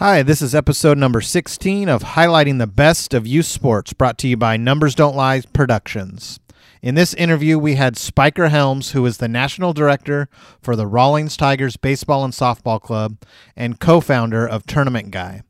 [0.00, 4.28] Hi, this is episode number 16 of Highlighting the Best of Youth Sports, brought to
[4.28, 6.40] you by Numbers Don't Lie Productions.
[6.80, 10.30] In this interview, we had Spiker Helms, who is the national director
[10.62, 13.18] for the Rawlings Tigers Baseball and Softball Club
[13.54, 15.42] and co founder of Tournament Guy.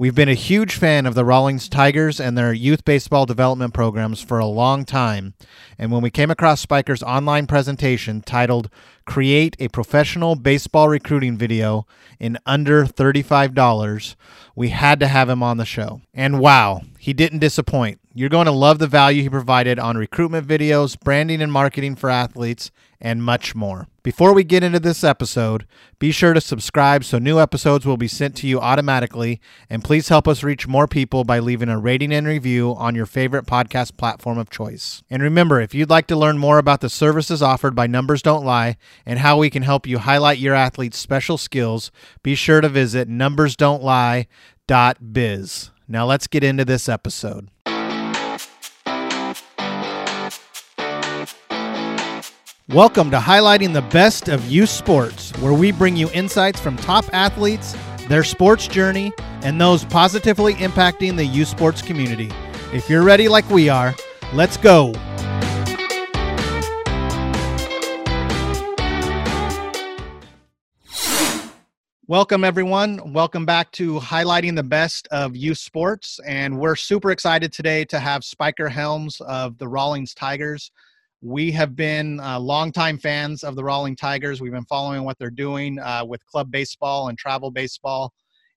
[0.00, 4.22] We've been a huge fan of the Rawlings Tigers and their youth baseball development programs
[4.22, 5.34] for a long time.
[5.76, 8.70] And when we came across Spiker's online presentation titled
[9.04, 11.86] Create a Professional Baseball Recruiting Video
[12.18, 14.16] in Under $35,
[14.56, 16.00] we had to have him on the show.
[16.14, 18.00] And wow, he didn't disappoint.
[18.14, 22.08] You're going to love the value he provided on recruitment videos, branding and marketing for
[22.08, 22.70] athletes,
[23.00, 23.88] and much more.
[24.02, 25.66] Before we get into this episode,
[25.98, 30.08] be sure to subscribe so new episodes will be sent to you automatically, and please
[30.08, 33.96] help us reach more people by leaving a rating and review on your favorite podcast
[33.96, 35.02] platform of choice.
[35.10, 38.44] And remember, if you'd like to learn more about the services offered by Numbers Don't
[38.44, 41.90] Lie and how we can help you highlight your athlete's special skills,
[42.22, 45.70] be sure to visit numbersdon'tlie.biz.
[45.88, 47.48] Now let's get into this episode.
[52.74, 57.04] Welcome to highlighting the best of youth sports, where we bring you insights from top
[57.12, 57.74] athletes,
[58.06, 62.30] their sports journey, and those positively impacting the youth sports community.
[62.72, 63.92] If you're ready like we are,
[64.32, 64.92] let's go.
[72.06, 73.12] Welcome, everyone.
[73.12, 76.20] Welcome back to highlighting the best of youth sports.
[76.24, 80.70] And we're super excited today to have Spiker Helms of the Rawlings Tigers
[81.22, 84.40] we have been uh, longtime fans of the Rawling Tigers.
[84.40, 88.12] We've been following what they're doing uh, with club baseball and travel baseball,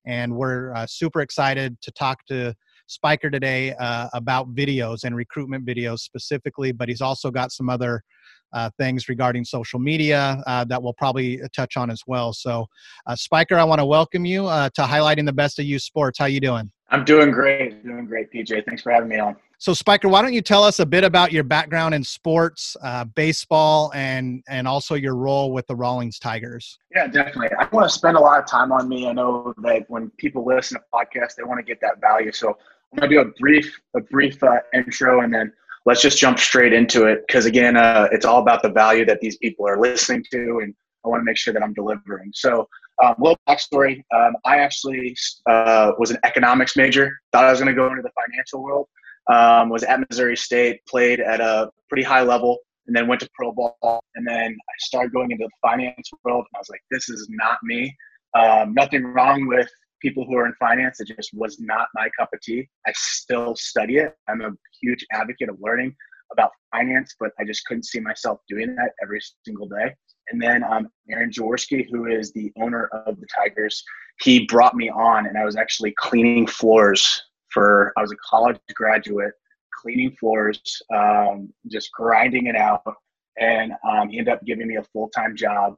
[0.06, 2.56] and we're uh, super excited to talk to
[2.88, 6.72] Spiker today uh, about videos and recruitment videos specifically.
[6.72, 8.02] But he's also got some other
[8.53, 12.31] uh, things regarding social media uh, that we'll probably touch on as well.
[12.31, 12.67] So,
[13.16, 16.17] Spiker, I want to welcome you to highlighting the best of youth sports.
[16.17, 16.72] How you doing?
[16.89, 17.84] I'm doing great.
[17.84, 18.66] Doing great, PJ.
[18.66, 19.36] Thanks for having me on.
[19.64, 23.06] So, Spiker, why don't you tell us a bit about your background in sports, uh,
[23.06, 26.78] baseball, and and also your role with the Rawlings Tigers?
[26.94, 27.47] Yeah, definitely.
[27.57, 29.07] I want to spend a lot of time on me.
[29.07, 32.34] I know that when people listen to podcasts, they want to get that value.
[32.34, 35.53] So, I'm going to do a brief a brief uh, intro, and then
[35.85, 37.23] let's just jump straight into it.
[37.25, 40.75] Because again, uh, it's all about the value that these people are listening to, and
[41.06, 42.31] I want to make sure that I'm delivering.
[42.34, 42.68] So,
[43.02, 45.16] um, little backstory: um, I actually
[45.50, 47.18] uh, was an economics major.
[47.31, 48.90] Thought I was going to go into the financial world
[49.31, 53.29] um, was at Missouri State, played at a pretty high level, and then went to
[53.34, 54.03] pro ball.
[54.16, 57.28] And then I started going into the finance world, and I was like, this is
[57.29, 57.95] not me.
[58.38, 59.69] Um, nothing wrong with
[60.01, 61.00] people who are in finance.
[61.00, 62.67] It just was not my cup of tea.
[62.85, 64.16] I still study it.
[64.28, 64.51] I'm a
[64.81, 65.95] huge advocate of learning
[66.31, 69.94] about finance, but I just couldn't see myself doing that every single day.
[70.29, 73.84] And then um, Aaron Jaworski, who is the owner of the Tigers,
[74.22, 77.22] he brought me on, and I was actually cleaning floors
[77.53, 79.34] for I was a college graduate
[79.81, 80.62] cleaning floors,
[80.96, 82.84] um, just grinding it out.
[83.40, 85.75] And um, he ended up giving me a full time job.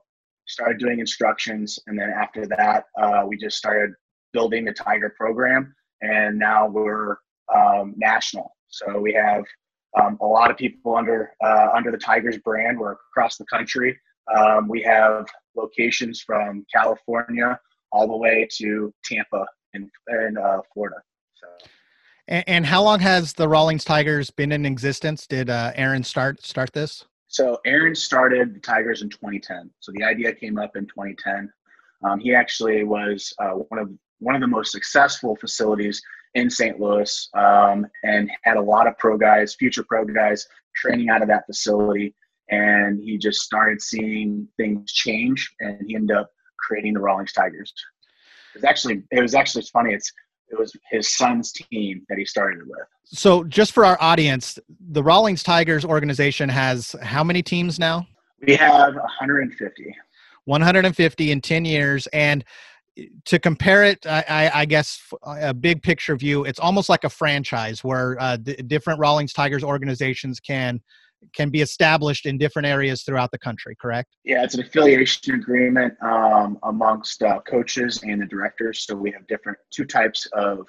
[0.47, 3.96] Started doing instructions, and then after that, uh, we just started
[4.31, 5.74] building the Tiger program.
[6.02, 7.18] And now we're
[7.53, 8.56] um, national.
[8.68, 9.44] So we have
[10.00, 12.78] um, a lot of people under uh, under the Tigers brand.
[12.78, 13.97] We're across the country.
[14.38, 15.25] Um, we have
[15.56, 17.59] locations from California
[17.92, 20.97] all the way to Tampa in, in uh, Florida.
[22.28, 25.28] And, and, how long has the Rawlings Tigers been in existence?
[25.28, 27.06] Did uh, Aaron start start this?
[27.28, 29.69] So Aaron started the Tigers in 2010.
[29.79, 31.51] So the idea came up in 2010.
[32.03, 33.89] Um, he actually was uh, one of
[34.19, 36.01] one of the most successful facilities
[36.35, 36.79] in St.
[36.79, 41.27] Louis, um, and had a lot of pro guys, future pro guys, training out of
[41.29, 42.13] that facility.
[42.50, 46.29] And he just started seeing things change, and he ended up
[46.59, 47.73] creating the Rawlings Tigers.
[48.53, 49.94] It was actually it was actually funny.
[49.94, 50.12] It's
[50.50, 52.88] it was his son's team that he started with.
[53.06, 54.57] So, just for our audience,
[54.89, 58.07] the Rawlings Tigers organization has how many teams now?
[58.45, 59.95] We have 150.
[60.45, 62.07] 150 in 10 years.
[62.07, 62.44] And
[63.25, 67.83] to compare it, I, I, guess a big picture view, it's almost like a franchise
[67.83, 70.81] where uh, different Rawlings Tigers organizations can
[71.33, 74.16] can be established in different areas throughout the country, correct?
[74.24, 78.86] Yeah, it's an affiliation agreement um, amongst uh, coaches and the directors.
[78.86, 80.66] So we have different two types of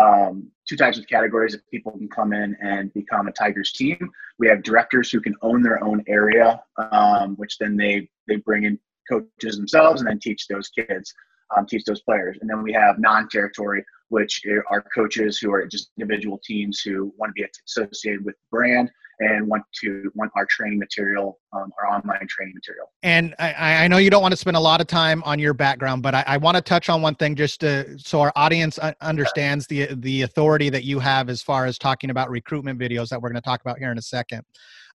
[0.00, 4.10] um, two types of categories of people can come in and become a Tigers team.
[4.38, 6.62] We have directors who can own their own area,
[6.92, 8.78] um, which then they they bring in
[9.10, 11.12] coaches themselves and then teach those kids,
[11.56, 12.36] um, teach those players.
[12.40, 14.40] And then we have non-territory which
[14.70, 18.90] are coaches who are just individual teams who want to be associated with the brand
[19.20, 22.86] and want to want our training material, um, our online training material.
[23.02, 25.54] And I, I, know you don't want to spend a lot of time on your
[25.54, 28.78] background, but I, I want to touch on one thing just to, so our audience
[29.00, 33.20] understands the the authority that you have as far as talking about recruitment videos that
[33.20, 34.42] we're going to talk about here in a second.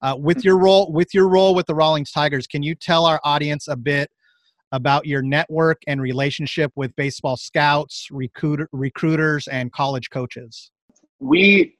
[0.01, 0.47] Uh, with mm-hmm.
[0.47, 3.75] your role with your role with the Rawlings Tigers, can you tell our audience a
[3.75, 4.09] bit
[4.73, 10.71] about your network and relationship with baseball scouts, recruiter, recruiters, and college coaches?
[11.19, 11.77] We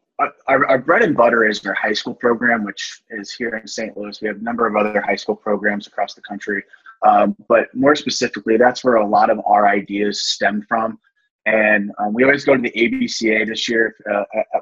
[0.48, 3.98] our, our, bread and butter is our high school program, which is here in St.
[3.98, 4.22] Louis.
[4.22, 6.64] We have a number of other high school programs across the country.
[7.02, 11.00] Um, but more specifically, that's where a lot of our ideas stem from.
[11.46, 14.60] And um, we always go to the ABCA this year, uh, uh,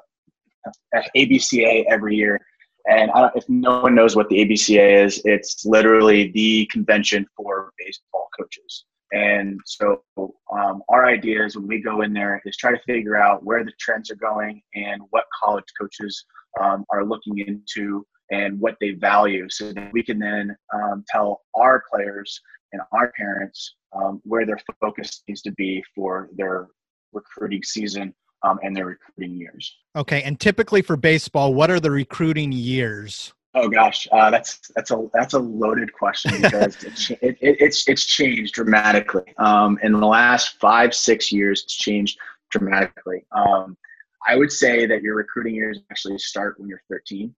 [0.96, 2.40] uh ABCA every year.
[2.90, 8.28] And if no one knows what the ABCA is, it's literally the convention for baseball
[8.38, 8.86] coaches.
[9.14, 13.18] And so um, our idea is when we go in there is try to figure
[13.18, 16.24] out where the trends are going and what college coaches
[16.62, 21.42] um, are looking into and what they value so that we can then um, tell
[21.56, 22.40] our players
[22.72, 26.68] and our parents um, where their focus needs to be for their
[27.12, 28.14] recruiting season
[28.44, 29.78] um, and their recruiting years.
[29.96, 30.22] Okay.
[30.24, 33.34] And typically for baseball, what are the recruiting years?
[33.54, 38.06] Oh gosh, uh, that's that's a that's a loaded question because it, it, it's it's
[38.06, 39.34] changed dramatically.
[39.38, 42.18] Um, in the last five six years, it's changed
[42.50, 43.26] dramatically.
[43.34, 43.76] Um,
[44.26, 47.34] I would say that your recruiting years actually start when you're 13.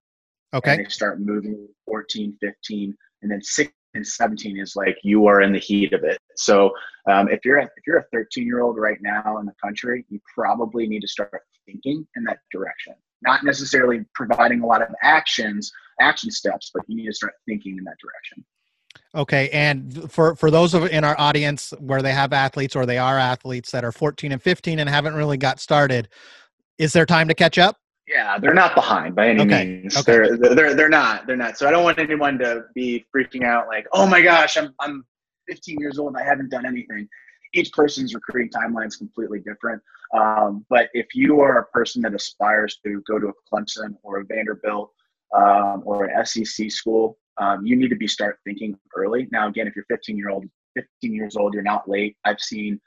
[0.54, 0.78] Okay.
[0.78, 5.54] they start moving 14, 15, and then 16 and 17 is like you are in
[5.54, 6.18] the heat of it.
[6.36, 6.72] So
[7.10, 10.06] um, if you're a, if you're a 13 year old right now in the country,
[10.10, 12.94] you probably need to start thinking in that direction.
[13.22, 17.78] Not necessarily providing a lot of actions action steps but you need to start thinking
[17.78, 18.44] in that direction.
[19.16, 22.98] Okay and for for those of in our audience where they have athletes or they
[22.98, 26.10] are athletes that are 14 and 15 and haven't really got started
[26.80, 27.78] is there time to catch up
[28.08, 29.66] yeah they're not behind by any okay.
[29.66, 30.36] means okay.
[30.38, 33.68] They're, they're they're not they're not so i don't want anyone to be freaking out
[33.68, 35.06] like oh my gosh i'm i'm
[35.48, 37.08] 15 years old and i haven't done anything
[37.54, 39.82] each person's recruiting timeline is completely different.
[40.14, 44.20] Um, but if you are a person that aspires to go to a Clemson or
[44.20, 44.92] a Vanderbilt
[45.36, 49.28] um, or an SEC school, um, you need to be start thinking early.
[49.32, 50.46] Now, again, if you're 15 year old,
[50.76, 52.18] 15 years old, you're not late.
[52.26, 52.80] I've seen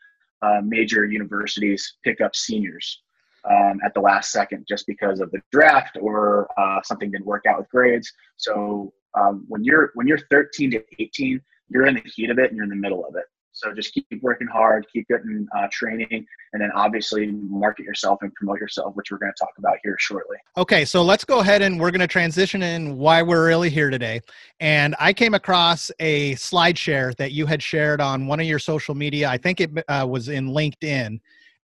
[0.42, 3.02] uh, major universities pick up seniors
[3.50, 7.44] um, at the last second just because of the draft or uh, something didn't work
[7.48, 8.12] out with grades.
[8.36, 12.48] So um, when you're when you're 13 to 18, you're in the heat of it
[12.50, 13.24] and you're in the middle of it.
[13.56, 18.30] So just keep working hard, keep getting uh, training, and then obviously market yourself and
[18.34, 20.36] promote yourself, which we're going to talk about here shortly.
[20.58, 23.88] Okay, so let's go ahead and we're going to transition in why we're really here
[23.88, 24.20] today.
[24.60, 28.58] And I came across a slide share that you had shared on one of your
[28.58, 29.30] social media.
[29.30, 31.18] I think it uh, was in LinkedIn.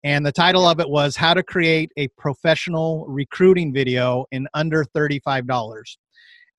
[0.05, 4.85] And the title of it was How to Create a Professional Recruiting Video in Under
[4.85, 5.83] $35.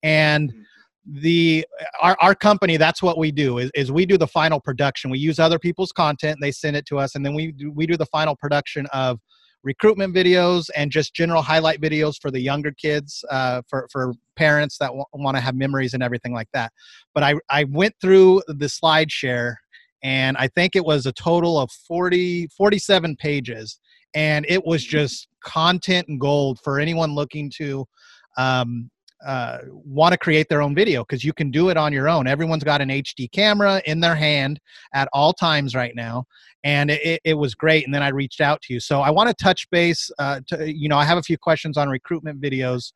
[0.01, 1.22] And mm-hmm.
[1.22, 1.66] the
[2.01, 5.12] our, our company that's what we do is, is we do the final production.
[5.12, 7.86] We use other people's content they send it to us and then we do, we
[7.86, 9.19] do the final production of
[9.63, 14.78] recruitment videos and just general highlight videos for the younger kids uh, for, for parents
[14.78, 16.72] that w- want to have memories and everything like that.
[17.13, 19.60] But I, I went through the slide share
[20.03, 23.79] and i think it was a total of 40 47 pages
[24.13, 27.85] and it was just content and gold for anyone looking to
[28.38, 28.89] um,
[29.25, 32.27] uh, want to create their own video because you can do it on your own.
[32.27, 34.59] Everyone's got an HD camera in their hand
[34.94, 36.25] at all times right now,
[36.63, 37.85] and it, it was great.
[37.85, 40.11] And then I reached out to you, so I want to touch base.
[40.19, 42.92] Uh, to, you know, I have a few questions on recruitment videos,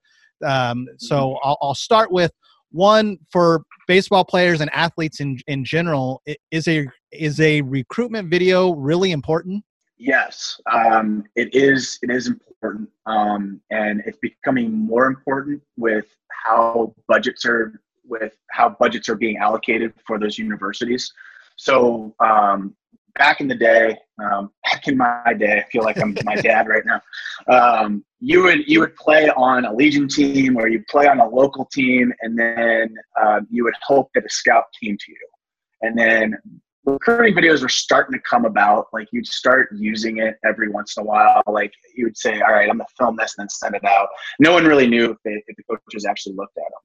[0.45, 1.47] um, so mm-hmm.
[1.47, 2.31] I'll, I'll start with
[2.71, 6.21] one for baseball players and athletes in in general.
[6.51, 9.63] Is a is a recruitment video really important?
[9.97, 11.97] Yes, um, it is.
[12.03, 18.69] It is important, um, and it's becoming more important with how budgets are with how
[18.69, 21.11] budgets are being allocated for those universities.
[21.55, 22.75] So um,
[23.17, 26.67] back in the day, um, back in my day, I feel like I'm my dad
[26.67, 27.01] right now.
[27.53, 31.27] Um, you would you would play on a Legion team or you play on a
[31.27, 35.27] local team, and then uh, you would hope that a scout came to you,
[35.81, 36.37] and then
[36.85, 38.87] recruiting videos were starting to come about.
[38.93, 41.43] Like you'd start using it every once in a while.
[41.47, 44.07] Like you would say, "All right, I'm gonna film this and then send it out."
[44.39, 46.81] No one really knew if, they, if the coaches actually looked at them.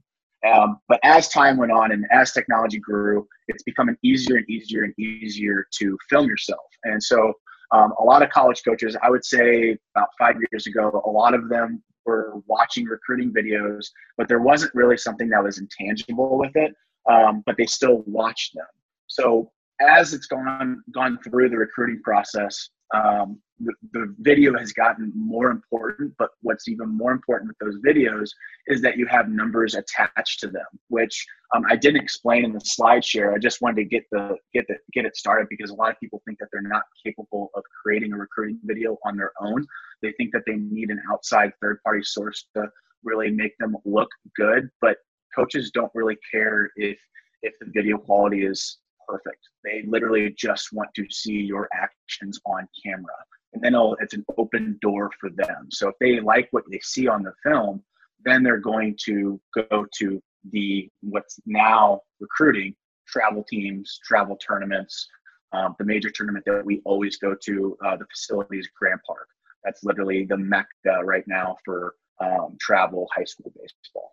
[0.47, 4.83] Um, but as time went on and as technology grew, it's becoming easier and easier
[4.83, 6.65] and easier to film yourself.
[6.85, 7.33] And so,
[7.71, 11.33] um, a lot of college coaches, I would say about five years ago, a lot
[11.33, 13.87] of them were watching recruiting videos,
[14.19, 16.75] but there wasn't really something that was intangible with it.
[17.11, 18.67] Um, but they still watched them.
[19.07, 19.51] So
[19.81, 25.51] as it's gone gone through the recruiting process, um, the, the video has gotten more
[25.51, 26.13] important.
[26.19, 28.31] But what's even more important with those videos
[28.67, 31.25] is that you have numbers attached to them, which
[31.55, 33.33] um, I didn't explain in the slide share.
[33.33, 36.01] I just wanted to get the get the get it started because a lot of
[36.01, 39.65] people think that they're not capable of creating a recruiting video on their own.
[40.03, 42.69] They think that they need an outside third party source to
[43.05, 44.97] really make them look good, but
[45.35, 46.99] coaches don't really care if
[47.43, 49.49] if the video quality is perfect.
[49.65, 53.15] They literally just want to see your actions on camera.
[53.53, 55.69] And then it's an open door for them.
[55.71, 57.83] So if they like what they see on the film,
[58.25, 62.75] then they're going to go to the what's now recruiting
[63.07, 65.07] travel teams, travel tournaments.
[65.53, 69.29] Um, the major tournament that we always go to, uh, the facilities Grand Park.
[69.65, 74.13] That's literally the mecca right now for um, travel high school baseball.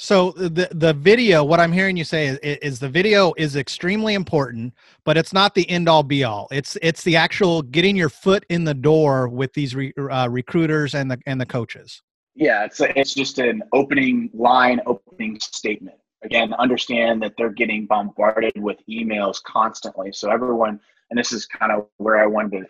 [0.00, 4.14] So the the video, what I'm hearing you say is, is, the video is extremely
[4.14, 4.72] important,
[5.04, 6.46] but it's not the end all be all.
[6.52, 10.94] It's it's the actual getting your foot in the door with these re, uh, recruiters
[10.94, 12.00] and the and the coaches.
[12.36, 15.96] Yeah, it's a, it's just an opening line, opening statement.
[16.22, 20.12] Again, understand that they're getting bombarded with emails constantly.
[20.12, 20.78] So everyone,
[21.10, 22.66] and this is kind of where I wanted to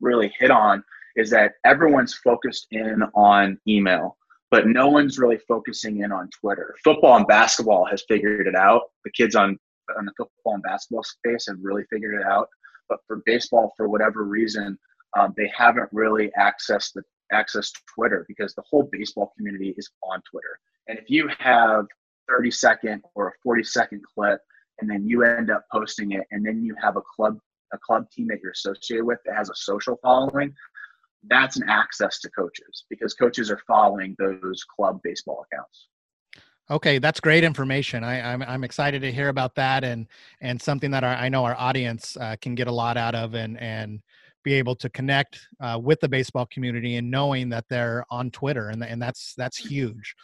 [0.00, 0.82] really hit on,
[1.16, 4.16] is that everyone's focused in on email
[4.52, 6.76] but no one's really focusing in on Twitter.
[6.84, 8.82] Football and basketball has figured it out.
[9.04, 9.58] The kids on
[9.98, 12.48] on the football and basketball space have really figured it out.
[12.88, 14.78] But for baseball, for whatever reason,
[15.18, 20.20] um, they haven't really accessed the accessed Twitter because the whole baseball community is on
[20.30, 20.58] Twitter.
[20.86, 21.86] And if you have
[22.28, 24.40] 30 second or a 40 second clip,
[24.80, 27.38] and then you end up posting it, and then you have a club
[27.72, 30.54] a club team that you're associated with that has a social following,
[31.28, 35.88] that's an access to coaches because coaches are following those club baseball accounts.
[36.70, 38.04] Okay, that's great information.
[38.04, 40.06] I, am I'm, I'm excited to hear about that and
[40.40, 43.34] and something that our, I know our audience uh, can get a lot out of
[43.34, 44.00] and and
[44.44, 48.68] be able to connect uh, with the baseball community and knowing that they're on Twitter
[48.68, 50.14] and and that's that's huge.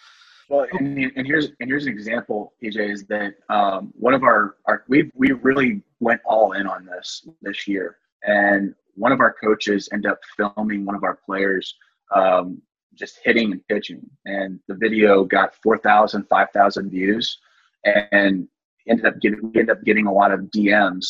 [0.48, 4.56] Well, and, and here's and here's an example, PJ, is that um, one of our,
[4.64, 9.34] our we we really went all in on this this year, and one of our
[9.42, 11.74] coaches ended up filming one of our players
[12.14, 12.60] um,
[12.94, 14.02] just hitting and pitching.
[14.26, 17.38] And the video got 4,000, 5,000 views
[17.84, 18.48] and
[18.88, 21.06] ended up getting, ended up getting a lot of DMs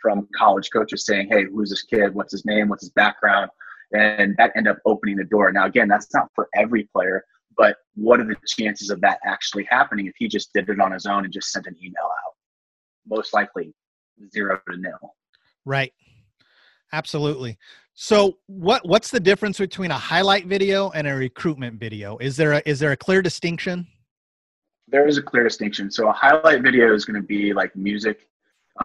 [0.00, 2.14] from college coaches saying, Hey, who's this kid?
[2.14, 2.68] What's his name?
[2.68, 3.50] What's his background?
[3.92, 5.50] And that ended up opening the door.
[5.52, 7.24] Now, again, that's not for every player,
[7.56, 10.92] but what are the chances of that actually happening if he just did it on
[10.92, 12.34] his own and just sent an email out?
[13.06, 13.72] Most likely
[14.32, 15.14] zero to nil.
[15.64, 15.92] Right.
[16.94, 17.58] Absolutely.
[17.94, 22.16] So what what's the difference between a highlight video and a recruitment video?
[22.18, 23.84] Is there a, is there a clear distinction?
[24.86, 25.90] There is a clear distinction.
[25.90, 28.28] So a highlight video is going to be like music.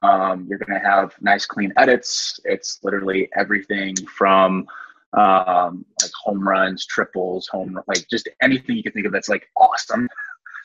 [0.01, 2.39] Um, you're going to have nice clean edits.
[2.45, 4.65] It's literally everything from
[5.13, 9.47] um, like home runs, triples, home like just anything you can think of that's like
[9.55, 10.09] awesome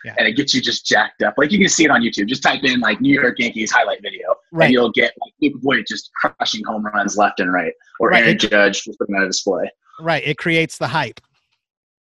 [0.04, 0.14] yeah.
[0.18, 1.34] and it gets you just jacked up.
[1.36, 2.28] Like you can see it on YouTube.
[2.28, 4.66] Just type in like New York Yankees highlight video, right.
[4.66, 8.22] and you'll get like Luke just crushing home runs left and right, or right.
[8.22, 9.70] Aaron it, Judge just putting on a display.
[10.00, 10.22] Right.
[10.24, 11.20] It creates the hype.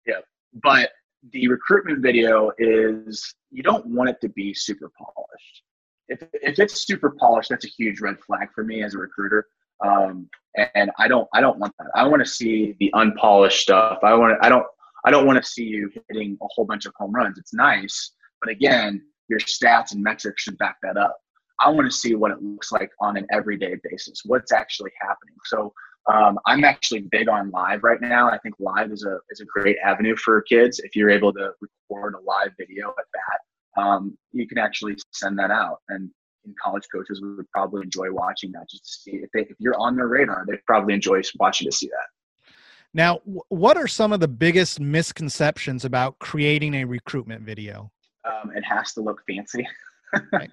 [0.06, 0.20] Yeah,
[0.64, 0.92] but
[1.32, 5.64] the recruitment video is you don't want it to be super polished.
[6.08, 9.48] If if it's super polished, that's a huge red flag for me as a recruiter.
[9.84, 10.30] Um,
[10.76, 11.88] and I don't I don't want that.
[11.96, 14.00] I want to see the unpolished stuff.
[14.04, 14.66] I want I don't
[15.06, 17.38] I don't want to see you hitting a whole bunch of home runs.
[17.38, 21.18] It's nice, but again, your stats and metrics should back that up.
[21.60, 24.22] I want to see what it looks like on an everyday basis.
[24.26, 25.36] What's actually happening.
[25.46, 25.74] So
[26.12, 28.30] um, I'm actually big on live right now.
[28.30, 30.80] I think live is a is a great avenue for kids.
[30.80, 35.38] If you're able to record a live video at that, um, you can actually send
[35.40, 35.78] that out.
[35.90, 36.10] And
[36.46, 39.78] in college coaches would probably enjoy watching that just to see if they if you're
[39.78, 42.08] on their radar, they probably enjoy watching to see that.
[42.94, 47.92] Now, what are some of the biggest misconceptions about creating a recruitment video?
[48.26, 49.66] Um, it has to look fancy.
[50.34, 50.50] right.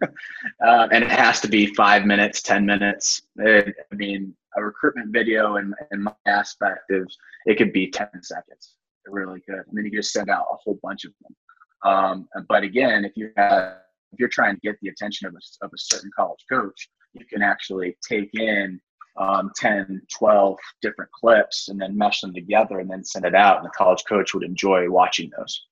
[0.65, 3.23] uh, and it has to be five minutes, 10 minutes.
[3.37, 7.17] It, I mean, a recruitment video in, in my aspect is
[7.47, 8.75] it could be 10 seconds.
[9.05, 9.57] It really could.
[9.57, 11.37] And then you just send out a whole bunch of them.
[11.85, 13.79] Um, but again, if you have,
[14.13, 17.27] if you're trying to get the attention of a, of a certain college coach, you
[17.27, 18.81] can actually take in
[19.19, 23.59] um, 10, 12 different clips and then mesh them together and then send it out.
[23.59, 25.67] And the college coach would enjoy watching those.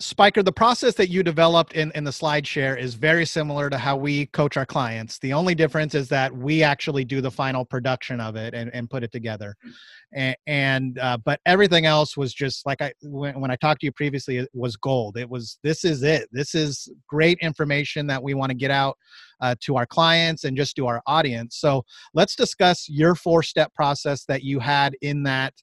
[0.00, 3.78] Spiker, the process that you developed in, in the slide share is very similar to
[3.78, 5.18] how we coach our clients.
[5.20, 8.90] The only difference is that we actually do the final production of it and, and
[8.90, 9.54] put it together.
[10.12, 13.86] And, and uh, but everything else was just like I when, when I talked to
[13.86, 15.16] you previously, it was gold.
[15.16, 16.28] It was this is it.
[16.32, 18.98] This is great information that we want to get out
[19.40, 21.56] uh, to our clients and just to our audience.
[21.56, 21.84] So
[22.14, 25.54] let's discuss your four step process that you had in that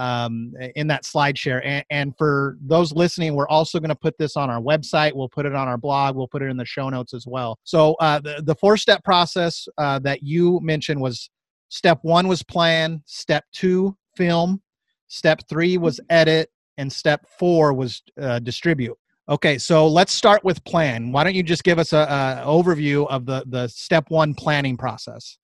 [0.00, 1.64] um, in that slide share.
[1.64, 5.14] And, and, for those listening, we're also going to put this on our website.
[5.14, 6.16] We'll put it on our blog.
[6.16, 7.58] We'll put it in the show notes as well.
[7.64, 11.28] So uh, the, the four step process uh, that you mentioned was
[11.68, 14.62] step one was plan, step two, film,
[15.08, 18.96] step three was edit, and step four was uh, distribute.
[19.28, 21.12] Okay, so let's start with plan.
[21.12, 24.76] Why don't you just give us a, a overview of the the step one planning
[24.76, 25.36] process?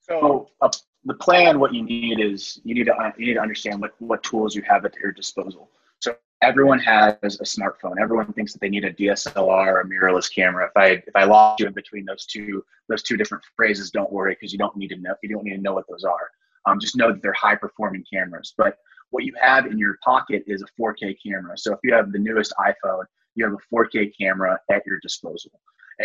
[0.00, 0.70] So uh,
[1.04, 4.22] the plan, what you need is you need to you need to understand what what
[4.22, 5.70] tools you have at your disposal.
[5.98, 8.00] So everyone has a smartphone.
[8.00, 10.66] Everyone thinks that they need a DSLR or a mirrorless camera.
[10.66, 14.12] If I if I lost you in between those two those two different phrases, don't
[14.12, 16.30] worry because you don't need to know you don't need to know what those are.
[16.66, 18.52] Um, just know that they're high performing cameras.
[18.56, 18.76] But
[19.10, 21.56] what you have in your pocket is a 4K camera.
[21.56, 23.04] So if you have the newest iPhone,
[23.34, 25.50] you have a 4K camera at your disposal.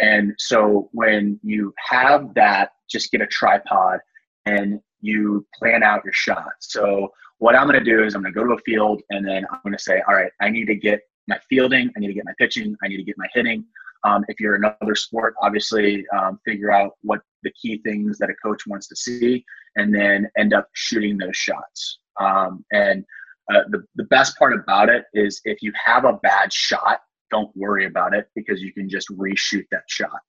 [0.02, 4.00] And so when you have that, just get a tripod
[4.46, 6.54] and you plan out your shot.
[6.60, 9.28] So what I'm going to do is I'm going to go to a field and
[9.28, 12.08] then I'm going to say, all right, I need to get my fielding, I need
[12.08, 13.66] to get my pitching, I need to get my hitting.
[14.04, 18.36] Um, if you're another sport, obviously um, figure out what the key things that a
[18.36, 19.44] coach wants to see,
[19.75, 22.00] and then end up shooting those shots.
[22.20, 23.04] Um, and
[23.52, 27.56] uh, the the best part about it is if you have a bad shot, don't
[27.56, 30.20] worry about it because you can just reshoot that shot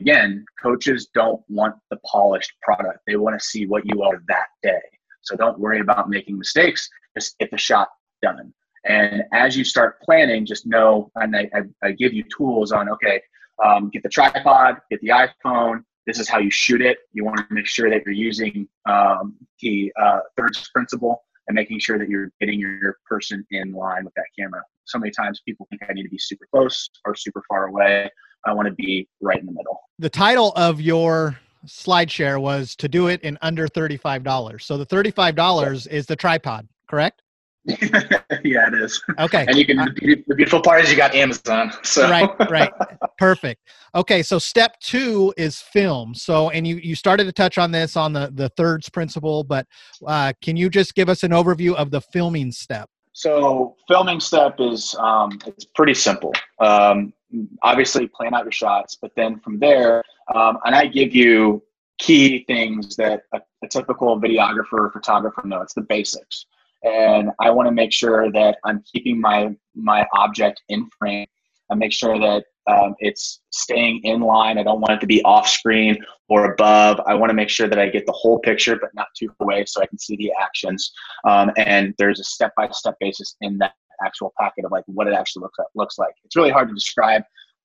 [0.00, 3.00] again, coaches don't want the polished product.
[3.06, 4.80] They want to see what you are that day.
[5.22, 6.88] So don't worry about making mistakes.
[7.16, 7.88] Just get the shot
[8.22, 8.52] done.
[8.84, 12.88] And as you start planning, just know, and I, I, I give you tools on,
[12.88, 13.20] okay,
[13.64, 15.82] um, get the tripod, get the iPhone.
[16.06, 16.98] This is how you shoot it.
[17.12, 21.80] You want to make sure that you're using um, the uh, third principle and making
[21.80, 24.62] sure that you're getting your person in line with that camera.
[24.84, 28.08] So many times people think I need to be super close or super far away.
[28.44, 29.80] I want to be right in the middle.
[29.98, 34.62] The title of your slide share was to do it in under $35.
[34.62, 37.22] So the $35 is the tripod, correct?
[37.66, 39.02] yeah, it is.
[39.18, 39.44] Okay.
[39.48, 41.72] And you can uh, the beautiful part is you got Amazon.
[41.82, 42.72] So right, right,
[43.18, 43.60] perfect.
[43.92, 46.14] Okay, so step two is film.
[46.14, 49.66] So, and you you started to touch on this on the the thirds principle, but
[50.06, 52.88] uh, can you just give us an overview of the filming step?
[53.14, 56.32] So, filming step is um, it's pretty simple.
[56.60, 57.12] Um,
[57.62, 60.02] obviously plan out your shots, but then from there,
[60.34, 61.62] um, and I give you
[61.98, 66.46] key things that a, a typical videographer or photographer knows, the basics.
[66.82, 71.26] And I want to make sure that I'm keeping my my object in frame.
[71.70, 74.58] I make sure that um, it's staying in line.
[74.58, 75.96] I don't want it to be off screen
[76.28, 77.00] or above.
[77.06, 79.64] I want to make sure that I get the whole picture, but not too away,
[79.66, 80.92] so I can see the actions.
[81.24, 83.72] Um, and there's a step by step basis in that
[84.04, 86.14] actual packet of like what it actually looks like, looks like.
[86.24, 87.22] It's really hard to describe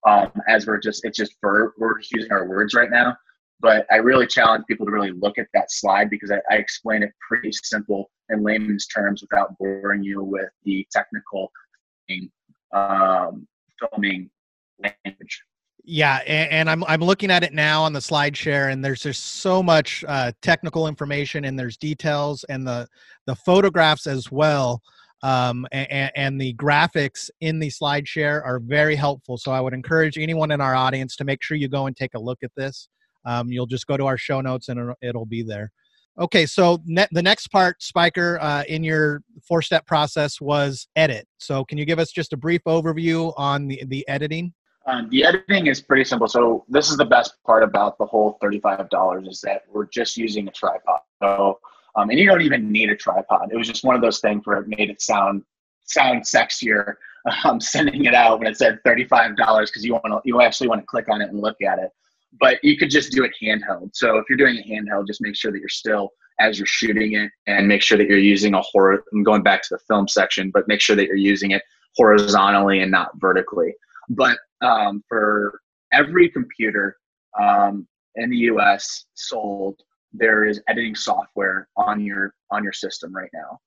[0.08, 3.15] um, as we're just it's just verb we're just using our words right now.
[3.60, 7.04] But I really challenge people to really look at that slide because I, I explain
[7.04, 11.52] it pretty simple in layman's terms without boring you with the technical
[12.74, 13.48] um,
[13.80, 14.30] filming
[14.82, 15.44] language.
[15.84, 19.02] Yeah, and, and, I'm I'm looking at it now on the slide share, and there's
[19.02, 22.88] just so much uh, technical information, and there's details, and the
[23.26, 24.82] the photographs as well
[25.24, 29.38] um, and, and, the graphics in the slide share are very helpful.
[29.38, 32.16] So I would encourage anyone in our audience to make sure you go and take
[32.16, 32.88] a look at this.
[33.26, 35.72] Um, you'll just go to our show notes and it'll, it'll be there.
[36.20, 41.28] Okay, so ne- the next part, Spiker, uh, in your four step process was edit.
[41.38, 44.54] So can you give us just a brief overview on the, the editing?
[44.88, 46.28] Um, the editing is pretty simple.
[46.28, 50.48] So this is the best part about the whole $35 is that we're just using
[50.48, 51.00] a tripod.
[51.22, 51.60] So
[51.96, 53.50] um, and you don't even need a tripod.
[53.52, 55.44] It was just one of those things where it made it sound
[55.86, 56.96] sound sexier
[57.44, 60.82] um, sending it out when it said $35 because you want to you actually want
[60.82, 61.90] to click on it and look at it.
[62.40, 63.90] But you could just do it handheld.
[63.94, 67.14] So if you're doing it handheld, just make sure that you're still as you're shooting
[67.14, 69.04] it and make sure that you're using a horror.
[69.14, 71.62] I'm going back to the film section, but make sure that you're using it
[71.98, 73.74] horizontally and not vertically.
[74.10, 75.60] But um, for
[75.92, 76.98] every computer
[77.40, 79.06] um, in the U.S.
[79.14, 79.82] sold
[80.13, 83.60] there is editing software on your on your system right now.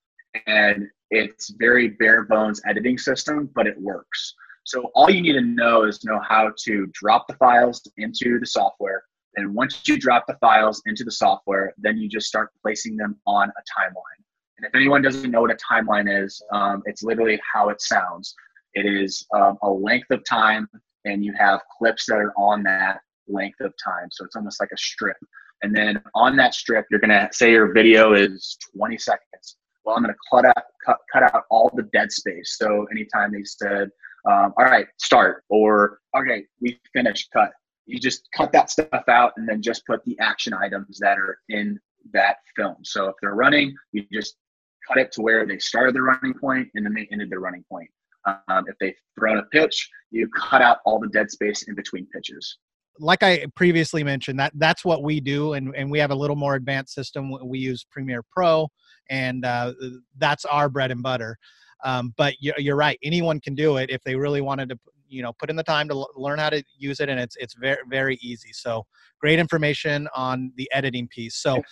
[0.46, 4.34] And it's very bare bones editing system but it works.
[4.64, 8.46] So all you need to know is know how to drop the files into the
[8.46, 9.02] software.
[9.36, 13.16] And once you drop the files into the software then you just start placing them
[13.26, 14.22] on a timeline.
[14.58, 18.34] And if anyone doesn't know what a timeline is um, it's literally how it sounds.
[18.74, 20.68] It is um, a length of time,
[21.04, 24.08] and you have clips that are on that length of time.
[24.10, 25.16] So it's almost like a strip.
[25.64, 29.56] And then on that strip, you're gonna say your video is 20 seconds.
[29.82, 32.56] Well, I'm gonna cut out cut, cut out all the dead space.
[32.58, 33.88] So anytime they said,
[34.30, 37.50] um, "All right, start," or "Okay, we finished," cut.
[37.86, 41.38] You just cut that stuff out and then just put the action items that are
[41.48, 41.80] in
[42.12, 42.76] that film.
[42.84, 44.36] So if they're running, you just
[44.86, 47.64] cut it to where they started their running point and then they ended their running
[47.70, 47.90] point.
[48.26, 52.06] Um, if they've thrown a pitch, you cut out all the dead space in between
[52.08, 52.58] pitches
[52.98, 56.36] like I previously mentioned, that that's what we do, and, and we have a little
[56.36, 57.36] more advanced system.
[57.44, 58.68] We use Premiere Pro,
[59.10, 59.72] and uh,
[60.18, 61.36] that's our bread and butter.
[61.84, 64.78] Um, but you're, you're right; anyone can do it if they really wanted to,
[65.08, 67.36] you know, put in the time to l- learn how to use it, and it's
[67.36, 68.52] it's very very easy.
[68.52, 68.86] So
[69.20, 71.36] great information on the editing piece.
[71.36, 71.62] So.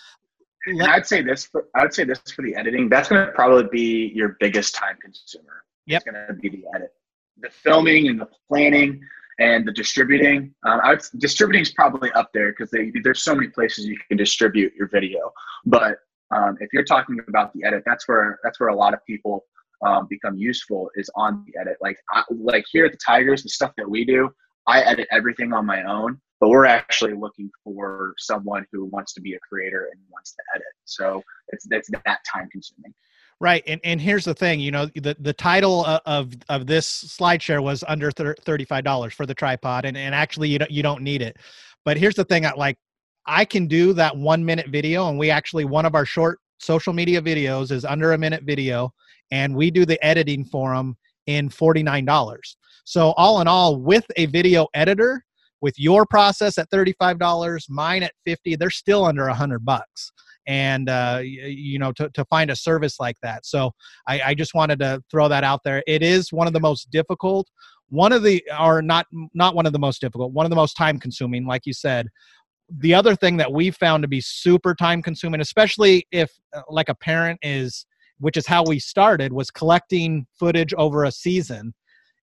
[0.65, 1.47] And I'd say this.
[1.47, 2.89] For, I'd say this for the editing.
[2.89, 5.65] That's going to probably be your biggest time consumer.
[5.87, 6.03] Yep.
[6.07, 6.93] It's going to be the edit,
[7.41, 9.01] the filming and the planning
[9.39, 10.55] and the distributing.
[10.65, 12.71] Um, I distributing is probably up there because
[13.03, 15.33] there's so many places you can distribute your video.
[15.65, 15.99] But
[16.35, 19.45] um, if you're talking about the edit, that's where that's where a lot of people
[19.87, 21.77] um, become useful is on the edit.
[21.81, 24.31] Like I, like here at the Tigers, the stuff that we do,
[24.67, 26.21] I edit everything on my own.
[26.41, 30.43] But we're actually looking for someone who wants to be a creator and wants to
[30.55, 30.67] edit.
[30.85, 32.93] So it's it's that time consuming.
[33.41, 37.63] Right, and and here's the thing, you know, the the title of of this SlideShare
[37.63, 41.03] was under thirty five dollars for the tripod, and and actually you don't you don't
[41.03, 41.37] need it.
[41.85, 42.79] But here's the thing, like
[43.27, 46.93] I can do that one minute video, and we actually one of our short social
[46.93, 48.93] media videos is under a minute video,
[49.33, 52.57] and we do the editing for them in forty nine dollars.
[52.85, 55.25] So all in all, with a video editor,
[55.61, 59.65] with your process at thirty five dollars, mine at fifty, they're still under a hundred
[59.65, 60.13] bucks
[60.47, 63.47] and uh, you know to, to find a service like that.
[63.47, 63.73] So
[64.09, 65.83] I, I just wanted to throw that out there.
[65.87, 67.49] It is one of the most difficult
[67.93, 70.75] one of the or not not one of the most difficult one of the most
[70.75, 72.09] time consuming like you said.
[72.79, 76.89] The other thing that we found to be super time consuming especially if uh, like
[76.89, 77.87] a parent is
[78.19, 81.75] which is how we started was collecting footage over a season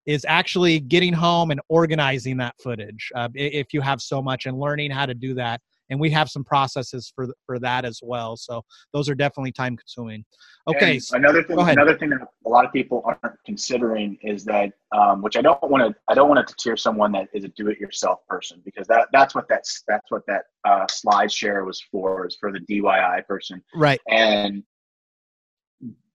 [0.07, 4.57] is actually getting home and organizing that footage uh, if you have so much and
[4.57, 8.35] learning how to do that and we have some processes for for that as well.
[8.37, 10.23] So those are definitely time consuming.
[10.67, 10.99] Okay.
[11.13, 15.21] And another thing, another thing that a lot of people aren't considering is that, um,
[15.21, 18.19] which I don't want to, I don't want to tear someone that is a do-it-yourself
[18.27, 22.51] person because that that's what that's that's what that uh, SlideShare was for is for
[22.51, 23.61] the DIY person.
[23.73, 23.99] Right.
[24.09, 24.63] And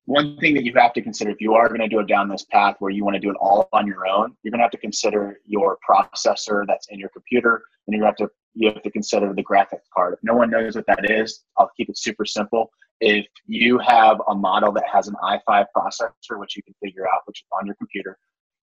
[0.06, 2.28] one thing that you have to consider if you are going to do it down
[2.28, 4.64] this path where you want to do it all on your own, you're going to
[4.64, 8.34] have to consider your processor that's in your computer, and you're going to have to
[8.54, 10.14] you have to consider the graphics card.
[10.14, 12.70] If no one knows what that is, I'll keep it super simple.
[13.00, 17.22] If you have a model that has an i5 processor, which you can figure out,
[17.26, 18.16] which on your computer,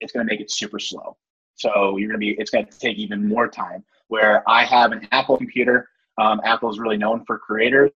[0.00, 1.16] it's going to make it super slow.
[1.54, 3.84] So you're going to be, it's going to take even more time.
[4.08, 7.92] Where I have an Apple computer, um, Apple is really known for creators.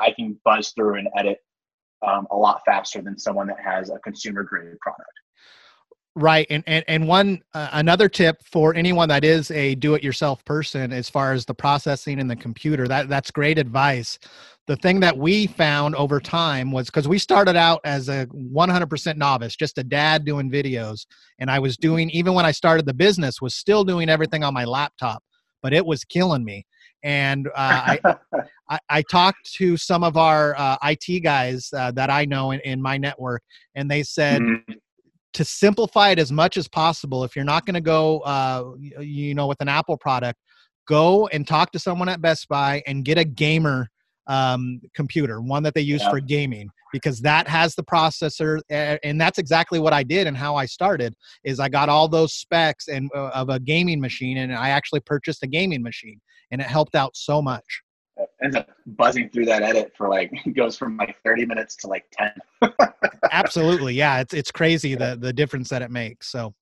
[0.00, 1.38] I can buzz through and edit
[2.06, 5.10] um, a lot faster than someone that has a consumer grade product.
[6.16, 10.92] Right, and and and one uh, another tip for anyone that is a do-it-yourself person,
[10.92, 14.20] as far as the processing and the computer, that that's great advice.
[14.68, 19.16] The thing that we found over time was because we started out as a 100%
[19.16, 21.04] novice, just a dad doing videos,
[21.40, 24.54] and I was doing even when I started the business, was still doing everything on
[24.54, 25.20] my laptop,
[25.64, 26.64] but it was killing me.
[27.02, 28.16] And uh, I,
[28.70, 32.60] I, I talked to some of our uh, IT guys uh, that I know in,
[32.60, 33.42] in my network,
[33.74, 34.40] and they said.
[34.42, 34.73] Mm-hmm
[35.34, 39.34] to simplify it as much as possible if you're not going to go uh, you
[39.34, 40.38] know with an apple product
[40.86, 43.88] go and talk to someone at best buy and get a gamer
[44.26, 46.10] um, computer one that they use yeah.
[46.10, 50.56] for gaming because that has the processor and that's exactly what i did and how
[50.56, 54.54] i started is i got all those specs and uh, of a gaming machine and
[54.54, 56.20] i actually purchased a gaming machine
[56.50, 57.82] and it helped out so much
[58.44, 62.04] ends up buzzing through that edit for like goes from like 30 minutes to like
[62.12, 62.32] 10
[63.32, 63.94] absolutely.
[63.94, 66.54] Yeah it's it's crazy the the difference that it makes so.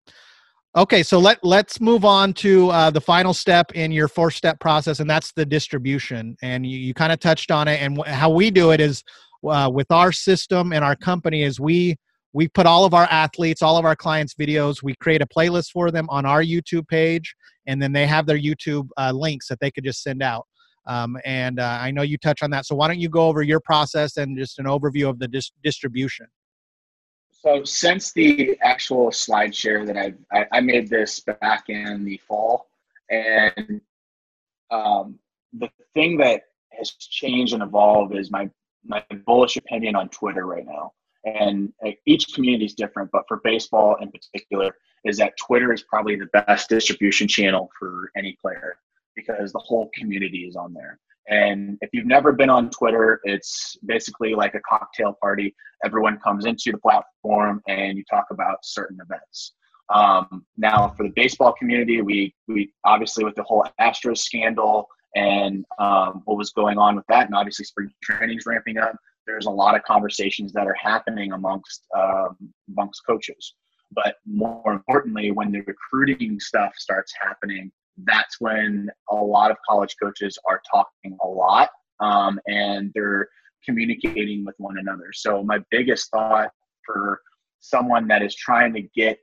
[0.75, 4.59] Okay so let let's move on to uh, the final step in your four step
[4.59, 8.31] process and that's the distribution and you, you kind of touched on it and how
[8.31, 9.03] we do it is
[9.47, 11.97] uh, with our system and our company is we
[12.33, 15.71] we put all of our athletes all of our clients videos we create a playlist
[15.73, 17.35] for them on our youtube page
[17.67, 20.47] and then they have their youtube uh, links that they could just send out
[20.87, 22.67] um, and uh, I know you touch on that.
[22.67, 25.53] So why don't you go over your process and just an overview of the dis-
[25.63, 26.27] distribution?
[27.31, 32.69] So since the actual SlideShare that I, I, I made this back in the fall,
[33.11, 33.81] and
[34.71, 35.19] um,
[35.53, 38.49] the thing that has changed and evolved is my
[38.85, 40.93] my bullish opinion on Twitter right now.
[41.25, 41.73] and
[42.05, 46.27] each community is different, but for baseball in particular, is that Twitter is probably the
[46.27, 48.77] best distribution channel for any player
[49.15, 50.99] because the whole community is on there.
[51.29, 55.55] And if you've never been on Twitter, it's basically like a cocktail party.
[55.85, 59.55] Everyone comes into the platform and you talk about certain events.
[59.95, 65.65] Um, now, for the baseball community, we we obviously with the whole Astros scandal and
[65.79, 68.97] um, what was going on with that, and obviously spring training is ramping up.
[69.27, 72.37] There's a lot of conversations that are happening amongst um,
[72.69, 73.55] amongst coaches.
[73.95, 77.71] But more importantly, when the recruiting stuff starts happening,
[78.05, 83.29] that's when a lot of college coaches are talking a lot um, and they're
[83.65, 85.13] communicating with one another.
[85.13, 86.51] So my biggest thought
[86.85, 87.21] for
[87.61, 89.19] someone that is trying to get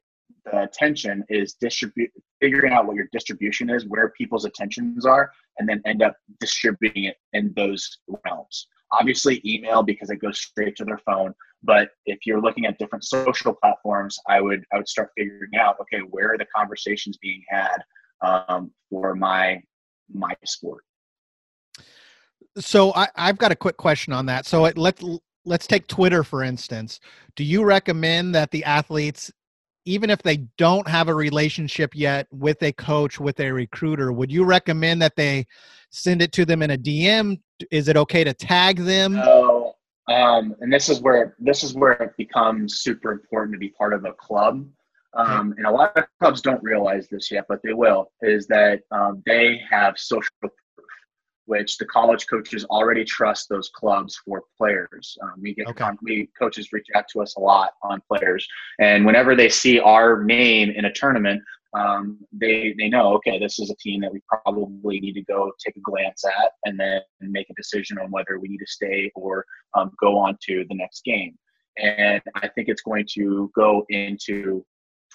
[0.46, 5.68] the attention is distribute figuring out what your distribution is, where people's attentions are, and
[5.68, 8.68] then end up distributing it in those realms.
[8.92, 11.34] Obviously, email because it goes straight to their phone.
[11.62, 15.78] But if you're looking at different social platforms, I would I would start figuring out
[15.82, 17.84] okay, where are the conversations being had
[18.22, 19.62] um, for my
[20.14, 20.84] my sport.
[22.58, 24.46] So I, I've got a quick question on that.
[24.46, 25.04] So it, let's
[25.46, 27.00] let's take Twitter for instance.
[27.36, 29.32] Do you recommend that the athletes
[29.86, 34.32] even if they don't have a relationship yet with a coach with a recruiter would
[34.32, 35.46] you recommend that they
[35.90, 37.40] send it to them in a dm
[37.72, 39.74] is it okay to tag them no
[40.08, 43.94] um, and this is where this is where it becomes super important to be part
[43.94, 44.66] of a club
[45.16, 48.82] um, and a lot of clubs don't realize this yet but they will is that
[48.92, 50.52] um, they have social proof,
[51.50, 55.18] which the college coaches already trust those clubs for players.
[55.24, 55.90] Um, we get okay.
[56.04, 58.48] we coaches reach out to us a lot on players,
[58.80, 61.42] and whenever they see our name in a tournament,
[61.74, 65.52] um, they they know okay, this is a team that we probably need to go
[65.66, 69.12] take a glance at, and then make a decision on whether we need to stay
[69.16, 69.44] or
[69.74, 71.36] um, go on to the next game.
[71.82, 74.64] And I think it's going to go into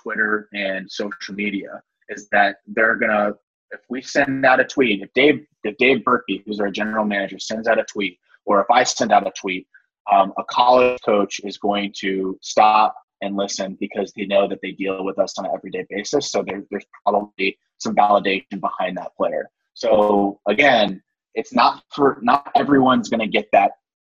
[0.05, 1.83] Twitter and social media.
[2.11, 3.33] Is that they're gonna
[3.71, 7.39] if we send out a tweet, if Dave if Dave Berkey, who's our general manager,
[7.39, 9.67] sends out a tweet, or if I send out a tweet,
[10.13, 14.73] um, a college coach is going to stop and listen because they know that they
[14.73, 16.31] deal with us on an everyday basis.
[16.31, 19.49] So there, there's probably some validation behind that player.
[19.73, 21.03] So again,
[21.35, 23.73] it's not for not everyone's going to get that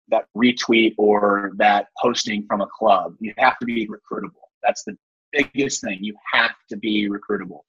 [0.09, 3.15] that retweet or that posting from a club.
[3.21, 4.45] You have to be recruitable.
[4.63, 4.97] That's the
[5.37, 5.99] biggest thing.
[6.01, 7.61] You have to be recruitable.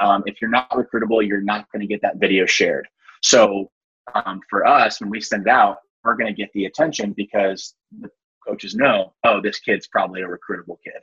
[0.00, 2.88] Um, if you're not recruitable, you're not going to get that video shared.
[3.22, 3.70] So
[4.14, 8.08] um, for us, when we send out, we're going to get the attention because the
[8.46, 11.00] coaches know, oh, this kid's probably a recruitable kid.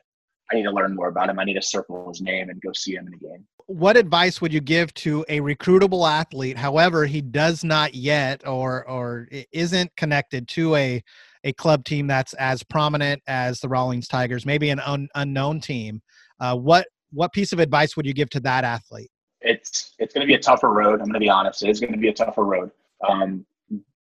[0.52, 1.40] I need to learn more about him.
[1.40, 3.46] I need to circle his name and go see him in a game.
[3.68, 6.58] What advice would you give to a recruitable athlete?
[6.58, 11.04] However, he does not yet or or isn't connected to a
[11.44, 16.02] a club team that's as prominent as the Rawlings Tigers, maybe an un, unknown team.
[16.40, 19.10] Uh, what what piece of advice would you give to that athlete?
[19.42, 21.00] It's it's going to be a tougher road.
[21.00, 21.64] I'm going to be honest.
[21.64, 22.72] It is going to be a tougher road,
[23.08, 23.46] um,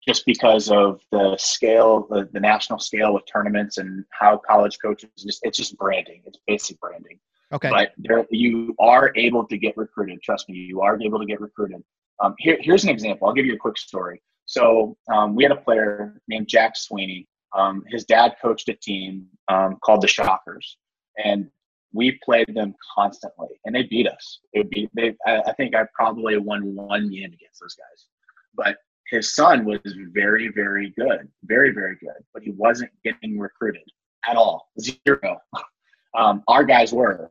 [0.05, 5.09] just because of the scale, the, the national scale with tournaments and how college coaches.
[5.17, 6.21] Just it's just branding.
[6.25, 7.19] It's basic branding.
[7.51, 7.69] Okay.
[7.69, 10.21] But there, you are able to get recruited.
[10.21, 11.83] Trust me, you are able to get recruited.
[12.21, 13.27] Um, here, here's an example.
[13.27, 14.21] I'll give you a quick story.
[14.49, 17.27] So um, we had a player named Jack Sweeney.
[17.55, 20.77] Um, his dad coached a team um, called the Shockers,
[21.23, 21.47] and
[21.93, 24.39] we played them constantly, and they beat us.
[24.55, 25.15] They.
[25.27, 28.07] I think I probably won one game against those guys,
[28.55, 28.77] but
[29.11, 29.79] his son was
[30.13, 33.83] very, very good, very, very good, but he wasn't getting recruited
[34.27, 34.69] at all.
[34.81, 35.37] Zero.
[36.17, 37.29] Um, our guys were.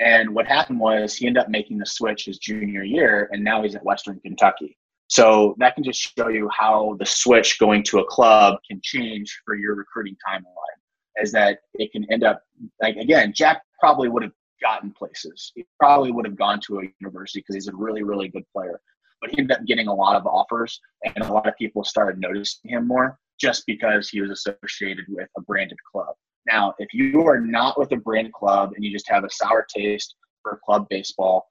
[0.00, 3.62] And what happened was he ended up making the switch his junior year, and now
[3.62, 4.78] he's at Western Kentucky.
[5.08, 9.40] So that can just show you how the switch going to a club can change
[9.44, 10.76] for your recruiting timeline
[11.22, 12.42] is that it can end up
[12.82, 15.52] like again, Jack probably would have gotten places.
[15.54, 18.80] He probably would have gone to a university because he's a really, really good player.
[19.20, 22.20] But he ended up getting a lot of offers, and a lot of people started
[22.20, 26.14] noticing him more just because he was associated with a branded club.
[26.46, 29.66] Now, if you are not with a brand club and you just have a sour
[29.74, 31.46] taste for club baseball,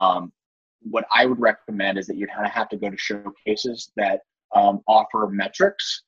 [0.00, 0.32] um,
[0.82, 4.20] what I would recommend is that you'd kind of have to go to showcases that
[4.54, 6.02] um, offer metrics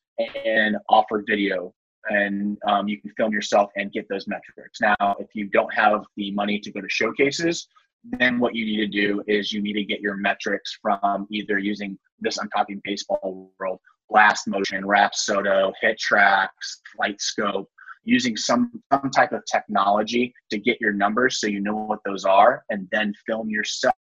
[0.45, 1.75] and offer video
[2.11, 4.81] and um, you can film yourself and get those metrics.
[4.81, 7.69] Now, if you don't have the money to go to showcases,
[8.05, 11.59] then what you need to do is you need to get your metrics from either
[11.59, 13.79] using this, I'm talking baseball world,
[14.11, 17.71] blast motion, Rapsodo, Tracks, flight scope,
[18.05, 22.25] using some, some type of technology to get your numbers so you know what those
[22.25, 23.93] are, and then film yourself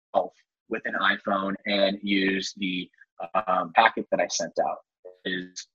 [0.71, 2.89] with an iPhone and use the
[3.47, 4.77] um, packet that I sent out.
[5.25, 5.67] Is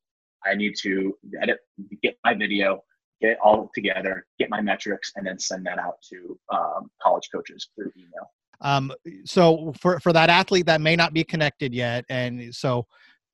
[0.45, 1.59] I need to edit,
[2.03, 2.81] get my video,
[3.21, 7.29] get it all together, get my metrics, and then send that out to um, college
[7.33, 8.31] coaches through email.
[8.63, 8.93] Um,
[9.25, 12.87] so for for that athlete that may not be connected yet, and so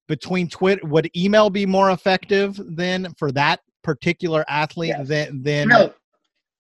[0.09, 5.09] between Twitter, would email be more effective then for that particular athlete yes.
[5.09, 5.63] than than?
[5.71, 5.95] Email,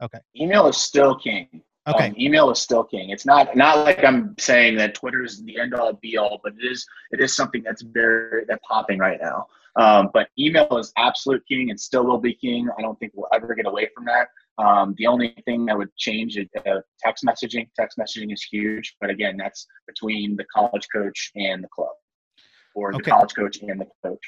[0.03, 0.19] okay.
[0.41, 1.63] Email is still king.
[1.89, 2.09] Okay.
[2.09, 3.11] Um, email is still king.
[3.11, 6.53] It's not not like I'm saying that Twitter is the end all be all, but
[6.53, 9.47] it is it is something that's very that's popping right now.
[9.75, 12.69] Um, but email is absolute king and still will be king.
[12.79, 14.29] I don't think we'll ever get away from that.
[14.59, 17.69] Um, the only thing that would change is uh, text messaging.
[17.75, 21.89] Text messaging is huge, but again, that's between the college coach and the club,
[22.75, 24.21] or the college coach and the coach.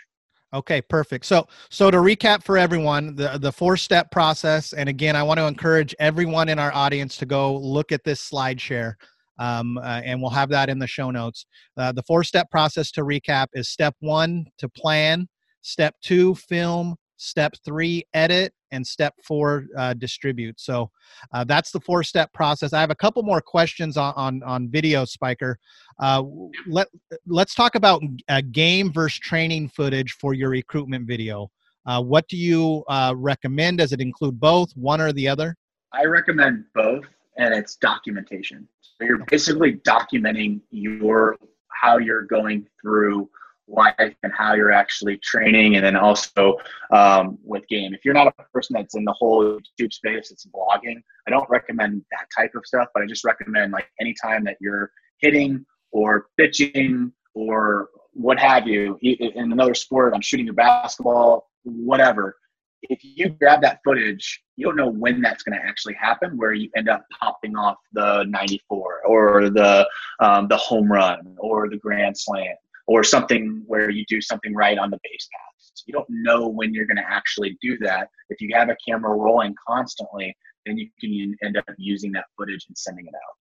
[0.54, 1.26] Okay, perfect.
[1.26, 5.38] So, so to recap for everyone, the the four step process, and again, I want
[5.38, 8.96] to encourage everyone in our audience to go look at this slide share,
[9.40, 11.46] um, uh, and we'll have that in the show notes.
[11.76, 15.28] Uh, the four step process to recap is step one to plan,
[15.62, 20.60] step two film, step three edit, and step four uh, distribute.
[20.60, 20.90] So
[21.32, 22.72] uh, that's the four step process.
[22.72, 25.58] I have a couple more questions on on, on video, Spiker.
[26.00, 26.22] Uh,
[26.66, 26.88] let
[27.26, 31.50] let's talk about uh, game versus training footage for your recruitment video.
[31.86, 33.78] Uh, what do you uh, recommend?
[33.78, 35.56] Does it include both, one or the other?
[35.92, 37.04] I recommend both,
[37.36, 38.66] and it's documentation.
[38.80, 41.36] So you're basically documenting your
[41.68, 43.28] how you're going through
[43.68, 46.56] life and how you're actually training and then also
[46.92, 47.94] um, with game.
[47.94, 51.48] If you're not a person that's in the whole youtube space it's vlogging i don't
[51.48, 56.26] recommend that type of stuff but i just recommend like anytime that you're hitting or
[56.36, 62.36] pitching or what have you in another sport i'm shooting a basketball whatever.
[62.82, 66.52] If you grab that footage you don't know when that's going to actually happen where
[66.52, 69.88] you end up popping off the 94 or the
[70.20, 72.54] um, the home run or the grand slam
[72.86, 75.84] or something where you do something right on the base paths.
[75.86, 78.08] You don't know when you're going to actually do that.
[78.28, 82.64] If you have a camera rolling constantly, then you can end up using that footage
[82.68, 83.36] and sending it out.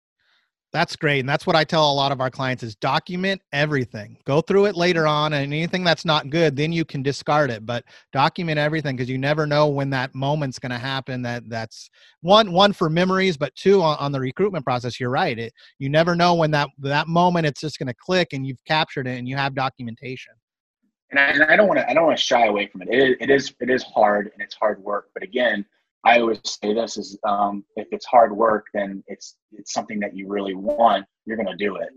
[0.74, 1.20] That's great.
[1.20, 4.18] And that's what I tell a lot of our clients is document everything.
[4.26, 7.64] Go through it later on and anything that's not good, then you can discard it.
[7.64, 11.22] But document everything because you never know when that moment's going to happen.
[11.22, 15.00] That that's one one for memories, but two on, on the recruitment process.
[15.00, 15.38] You're right.
[15.38, 18.64] It you never know when that that moment it's just going to click and you've
[18.66, 20.34] captured it and you have documentation.
[21.12, 22.88] And I, and I don't want to I don't want to shy away from it.
[22.90, 25.10] It is, it is it is hard and it's hard work.
[25.14, 25.68] But again,
[26.06, 30.16] I always say this is um, if it's hard work, then it's it's something that
[30.16, 31.06] you really want.
[31.26, 31.90] You're to do it.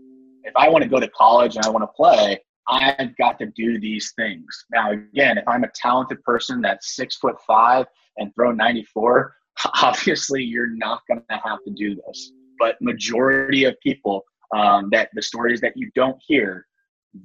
[0.43, 2.39] If I want to go to college and I want to play,
[2.69, 4.45] I've got to do these things.
[4.71, 7.85] Now, again, if I'm a talented person that's six foot five
[8.17, 9.35] and throw 94,
[9.81, 12.31] obviously you're not to have to do this.
[12.59, 14.23] But majority of people
[14.55, 16.65] um, that the stories that you don't hear,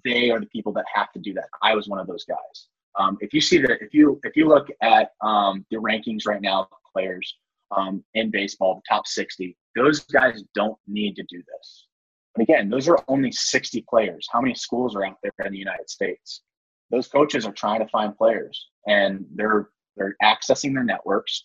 [0.05, 1.47] they are the people that have to do that.
[1.63, 2.69] I was one of those guys.
[2.99, 6.43] Um, if you see that, if you if you look at um, the rankings right
[6.43, 7.37] now, players
[7.77, 11.87] um, in baseball, the top 60, those guys don't need to do this.
[12.35, 14.27] But again, those are only 60 players.
[14.31, 16.43] How many schools are out there in the United States?
[16.91, 21.45] Those coaches are trying to find players, and they're they're accessing their networks.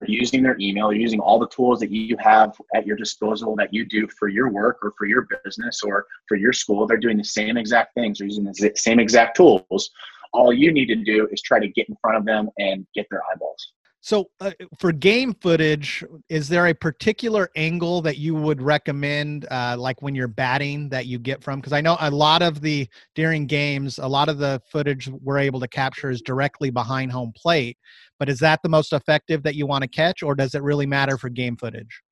[0.00, 3.54] They're using their email, they're using all the tools that you have at your disposal
[3.56, 6.86] that you do for your work or for your business or for your school.
[6.86, 8.18] They're doing the same exact things.
[8.18, 9.90] They're using the same exact tools
[10.34, 13.06] all you need to do is try to get in front of them and get
[13.10, 13.72] their eyeballs.
[14.00, 19.76] So, uh, for game footage, is there a particular angle that you would recommend, uh,
[19.78, 21.58] like when you're batting, that you get from?
[21.58, 25.38] Because I know a lot of the during games, a lot of the footage we're
[25.38, 27.78] able to capture is directly behind home plate.
[28.18, 30.84] But is that the most effective that you want to catch, or does it really
[30.84, 32.02] matter for game footage?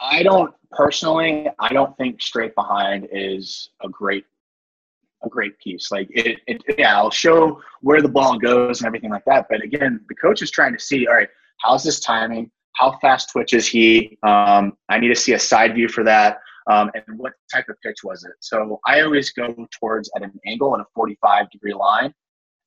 [0.00, 1.48] I don't personally.
[1.58, 4.24] I don't think straight behind is a great
[5.26, 5.90] a great piece.
[5.90, 9.46] Like it, it, yeah, I'll show where the ball goes and everything like that.
[9.50, 11.28] But again, the coach is trying to see, all right,
[11.60, 12.50] how's this timing?
[12.74, 14.18] How fast twitches he?
[14.22, 16.38] Um, I need to see a side view for that.
[16.70, 18.32] Um, and what type of pitch was it?
[18.40, 22.12] So I always go towards at an angle and a 45 degree line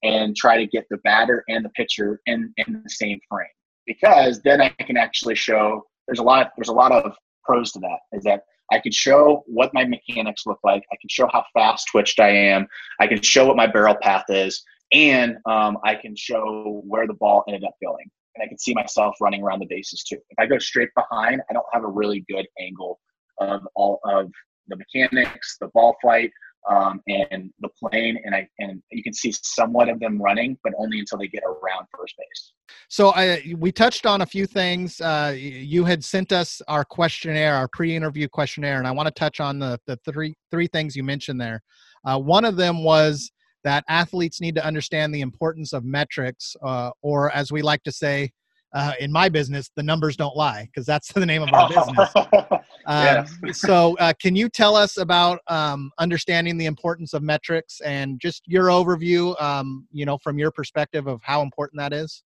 [0.04, 3.48] and try to get the batter and the pitcher in, in the same frame
[3.88, 7.80] because then I can actually show there's a lot there's a lot of pros to
[7.80, 10.84] that is that I can show what my mechanics look like.
[10.92, 12.68] I can show how fast twitched I am.
[13.00, 17.14] I can show what my barrel path is, and um, I can show where the
[17.14, 18.10] ball ended up going.
[18.36, 20.18] And I can see myself running around the bases too.
[20.30, 23.00] If I go straight behind, I don't have a really good angle
[23.40, 24.32] of all of
[24.68, 26.32] the mechanics, the ball flight,
[26.70, 30.74] um, and the plane, and I and you can see somewhat of them running, but
[30.78, 32.54] only until they get around first base.
[32.90, 35.00] So I we touched on a few things.
[35.00, 39.40] Uh, you had sent us our questionnaire, our pre-interview questionnaire, and I want to touch
[39.40, 41.62] on the the three three things you mentioned there.
[42.06, 43.32] Uh, one of them was
[43.64, 47.92] that athletes need to understand the importance of metrics, uh, or as we like to
[47.92, 48.32] say,
[48.74, 52.14] uh, in my business, the numbers don't lie because that's the name of our business.
[52.86, 58.18] Um, so, uh, can you tell us about um, understanding the importance of metrics and
[58.18, 62.24] just your overview, um, you know, from your perspective of how important that is?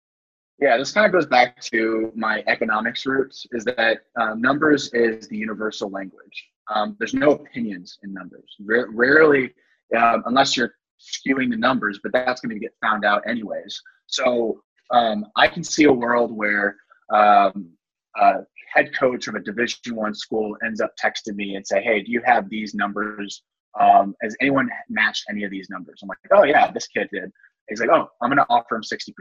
[0.59, 3.45] Yeah, this kind of goes back to my economics roots.
[3.51, 6.47] Is that uh, numbers is the universal language.
[6.73, 8.57] Um, there's no opinions in numbers.
[8.69, 9.53] R- rarely,
[9.97, 13.81] um, unless you're skewing the numbers, but that's going to get found out anyways.
[14.07, 14.61] So
[14.91, 16.75] um, I can see a world where
[17.13, 17.69] um,
[18.17, 18.33] a
[18.73, 22.11] head coach of a Division One school ends up texting me and say, "Hey, do
[22.11, 23.43] you have these numbers?
[23.79, 27.31] Um, has anyone matched any of these numbers?" I'm like, "Oh yeah, this kid did."
[27.69, 29.13] He's like, "Oh, I'm going to offer him 60%."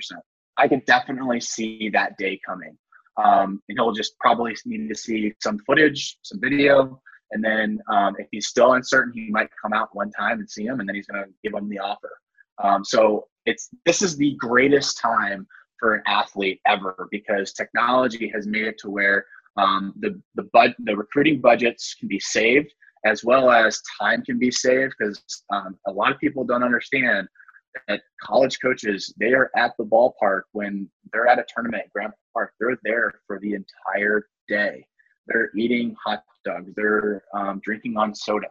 [0.56, 2.76] I could definitely see that day coming.
[3.16, 7.00] Um, and he'll just probably need to see some footage, some video,
[7.32, 10.64] and then um, if he's still uncertain, he might come out one time and see
[10.64, 12.10] him, and then he's going to give him the offer.
[12.62, 15.46] Um, so it's this is the greatest time
[15.78, 19.24] for an athlete ever because technology has made it to where
[19.56, 22.72] um, the the bud the recruiting budgets can be saved
[23.04, 25.22] as well as time can be saved because
[25.52, 27.26] um, a lot of people don't understand
[27.86, 32.12] that college coaches they are at the ballpark when they're at a tournament at Grand
[32.34, 32.52] Park.
[32.58, 34.84] They're there for the entire day.
[35.26, 36.72] They're eating hot dogs.
[36.74, 38.48] They're um, drinking on soda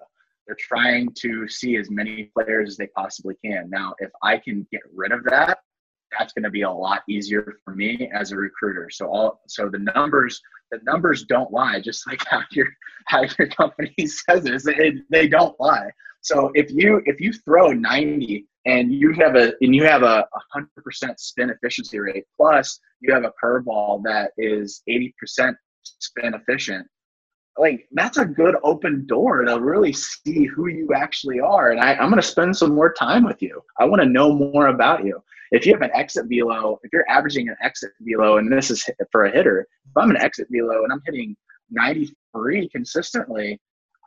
[0.48, 4.66] they're trying to see as many players as they possibly can now if i can
[4.72, 5.60] get rid of that
[6.18, 8.90] that's going to be a lot easier for me as a recruiter.
[8.90, 10.42] So all so the numbers
[10.72, 12.68] the numbers don't lie, just like how your
[13.08, 14.64] how your company says it.
[14.64, 15.90] They, they don't lie.
[16.22, 20.26] So if you if you throw 90 and you have a and you have a
[20.56, 25.56] 100% spin efficiency rate plus you have a curveball that is 80%
[26.00, 26.86] spin efficient
[27.58, 31.72] like that's a good open door to really see who you actually are.
[31.72, 33.62] And I, i'm going to spend some more time with you.
[33.80, 35.22] I want to know more about you.
[35.52, 38.88] If you have an exit velo if you're averaging an exit velo and this is
[39.12, 41.36] for a hitter if i'm an exit velo and i'm hitting
[41.72, 43.60] 93 consistently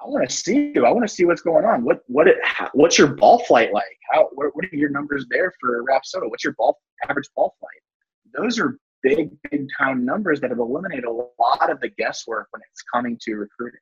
[0.03, 0.87] i want to see you.
[0.87, 1.85] I want to see what's going on.
[1.85, 2.39] What what it
[2.73, 3.99] what's your ball flight like?
[4.11, 6.31] How what, what are your numbers there for rapsodo?
[6.31, 6.79] What's your ball
[7.09, 8.43] average ball flight?
[8.43, 12.63] Those are big, big time numbers that have eliminated a lot of the guesswork when
[12.71, 13.81] it's coming to recruiting.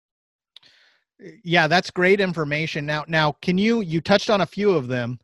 [1.43, 2.87] Yeah, that's great information.
[2.87, 5.19] Now, now, can you you touched on a few of them?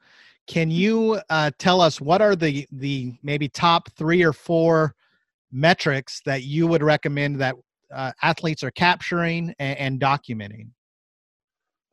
[0.47, 4.95] Can you uh, tell us what are the the maybe top three or four
[5.53, 7.55] metrics that you would recommend that
[7.93, 10.69] uh, athletes are capturing and, and documenting?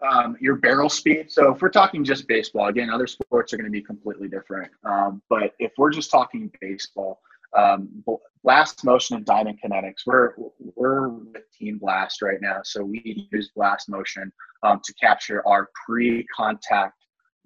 [0.02, 1.32] Um, your barrel speed.
[1.32, 4.72] So if we're talking just baseball, again, other sports are going to be completely different.
[4.84, 7.22] Um, but if we're just talking baseball,
[7.58, 8.04] um,
[8.44, 10.06] blast motion and diamond kinetics.
[10.06, 10.34] We're
[10.76, 14.32] we're with Team Blast right now, so we use blast motion
[14.64, 16.96] um, to capture our pre-contact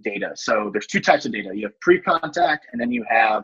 [0.03, 0.31] data.
[0.35, 1.51] So there's two types of data.
[1.53, 3.43] You have pre-contact, and then you have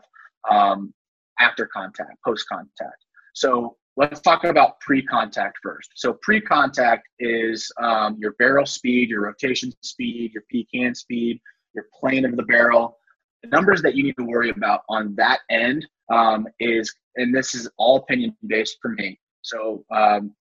[0.50, 0.92] um,
[1.40, 3.04] after contact, post-contact.
[3.34, 5.90] So let's talk about pre-contact first.
[5.96, 11.40] So pre-contact is um, your barrel speed, your rotation speed, your peak hand speed,
[11.74, 12.98] your plane of the barrel.
[13.42, 17.54] The numbers that you need to worry about on that end um, is, and this
[17.54, 19.18] is all opinion based for me.
[19.40, 20.34] So um,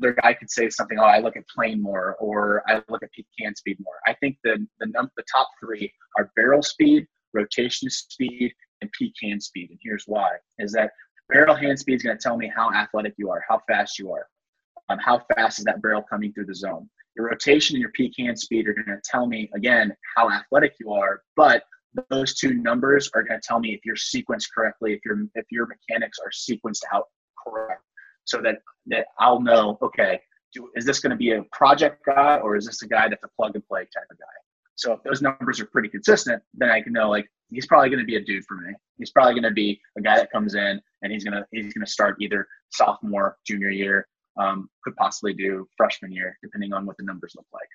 [0.00, 3.10] the guy could say something, oh, I look at plane more, or I look at
[3.12, 3.94] peak hand speed more.
[4.06, 8.52] I think the the, num- the top three are barrel speed, rotation speed,
[8.82, 9.70] and peak hand speed.
[9.70, 10.92] And here's why: is that
[11.28, 14.12] barrel hand speed is going to tell me how athletic you are, how fast you
[14.12, 14.26] are,
[14.88, 16.88] um, how fast is that barrel coming through the zone.
[17.16, 20.74] Your rotation and your peak hand speed are going to tell me again how athletic
[20.78, 21.64] you are, but
[22.10, 25.46] those two numbers are going to tell me if you're sequenced correctly, if your if
[25.50, 27.04] your mechanics are sequenced out
[27.46, 27.82] correct,
[28.24, 29.78] so that that I'll know.
[29.82, 30.20] Okay,
[30.52, 33.22] do, is this going to be a project guy or is this a guy that's
[33.24, 34.24] a plug and play type of guy?
[34.76, 38.00] So if those numbers are pretty consistent, then I can know like he's probably going
[38.00, 38.72] to be a dude for me.
[38.96, 41.86] He's probably going to be a guy that comes in and he's gonna he's gonna
[41.86, 44.06] start either sophomore, junior year,
[44.38, 47.68] um, could possibly do freshman year, depending on what the numbers look like.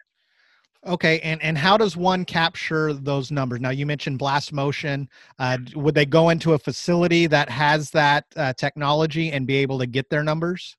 [0.85, 3.61] Okay, and and how does one capture those numbers?
[3.61, 5.07] Now you mentioned blast motion.
[5.39, 9.79] Uh, would they go into a facility that has that uh, technology and be able
[9.79, 10.75] to get their numbers?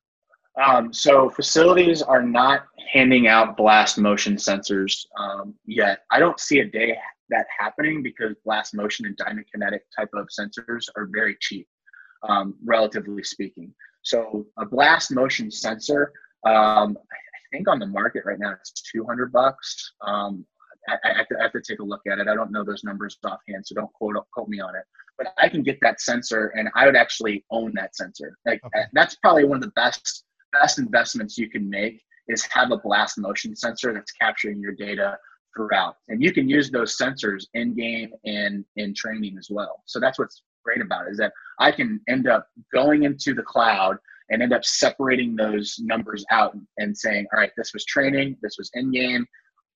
[0.62, 6.00] Um, so facilities are not handing out blast motion sensors um, yet.
[6.10, 6.96] I don't see a day
[7.30, 11.66] that happening because blast motion and diamond kinetic type of sensors are very cheap,
[12.28, 13.74] um, relatively speaking.
[14.02, 16.12] So a blast motion sensor,
[16.46, 16.96] um,
[17.54, 19.92] think on the market right now it's 200 bucks.
[20.04, 20.44] Um,
[20.88, 22.28] I, I, have to, I, have to, take a look at it.
[22.28, 24.82] I don't know those numbers offhand, so don't quote quote me on it.
[25.16, 28.36] But I can get that sensor, and I would actually own that sensor.
[28.44, 28.84] Like okay.
[28.92, 33.18] that's probably one of the best best investments you can make is have a blast
[33.18, 35.16] motion sensor that's capturing your data
[35.56, 39.82] throughout, and you can use those sensors in game and in training as well.
[39.86, 43.42] So that's what's great about it is that I can end up going into the
[43.42, 43.98] cloud
[44.30, 48.56] and end up separating those numbers out and saying, all right, this was training, this
[48.58, 49.26] was in game.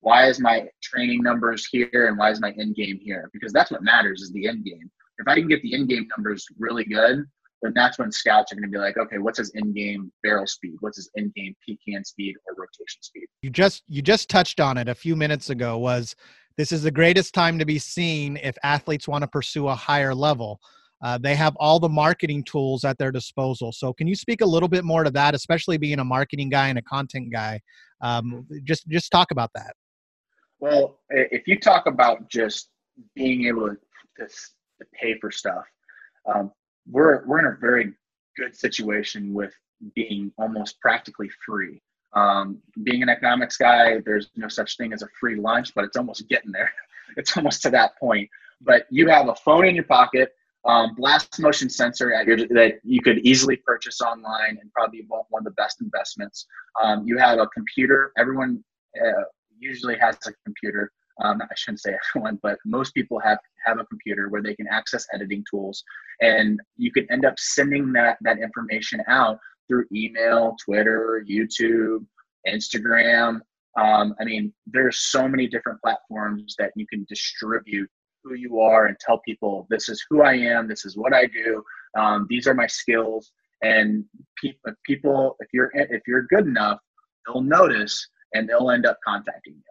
[0.01, 3.29] Why is my training numbers here and why is my in game here?
[3.33, 4.91] Because that's what matters is the in game.
[5.19, 7.25] If I can get the in game numbers really good,
[7.63, 10.77] then that's when scouts are going to be like, okay, what's his in-game barrel speed?
[10.81, 13.27] What's his in-game peak hand speed or rotation speed?
[13.43, 15.79] You just you just touched on it a few minutes ago.
[15.79, 16.15] Was
[16.57, 20.15] this is the greatest time to be seen if athletes want to pursue a higher
[20.15, 20.61] level?
[21.03, 23.73] Uh, they have all the marketing tools at their disposal.
[23.73, 26.69] So, can you speak a little bit more to that, especially being a marketing guy
[26.69, 27.61] and a content guy?
[28.01, 29.75] Um, just just talk about that.
[30.61, 32.71] Well, if you talk about just
[33.15, 33.77] being able to,
[34.19, 35.65] to, to pay for stuff,
[36.33, 36.51] um,
[36.91, 37.93] we're we're in a very
[38.37, 39.53] good situation with
[39.95, 41.81] being almost practically free.
[42.15, 45.97] Um, being an economics guy, there's no such thing as a free lunch, but it's
[45.97, 46.73] almost getting there.
[47.17, 48.29] it's almost to that point.
[48.61, 50.33] But you have a phone in your pocket
[50.69, 55.45] um, blast motion sensor your, that you could easily purchase online and probably one of
[55.45, 56.47] the best investments.
[56.81, 58.13] Um, you have a computer.
[58.19, 58.63] Everyone
[59.03, 59.23] uh,
[59.59, 60.93] usually has a computer.
[61.23, 64.67] Um, I shouldn't say everyone, but most people have have a computer where they can
[64.71, 65.83] access editing tools,
[66.21, 72.05] and you can end up sending that that information out through email, Twitter, YouTube,
[72.47, 73.41] Instagram.
[73.79, 77.89] Um, I mean, there's so many different platforms that you can distribute
[78.23, 81.27] who you are and tell people this is who I am, this is what I
[81.27, 81.63] do,
[81.99, 83.33] um, these are my skills.
[83.63, 84.05] And
[84.37, 86.79] people, people, if you're if you're good enough,
[87.27, 89.63] they'll notice and they'll end up contacting you.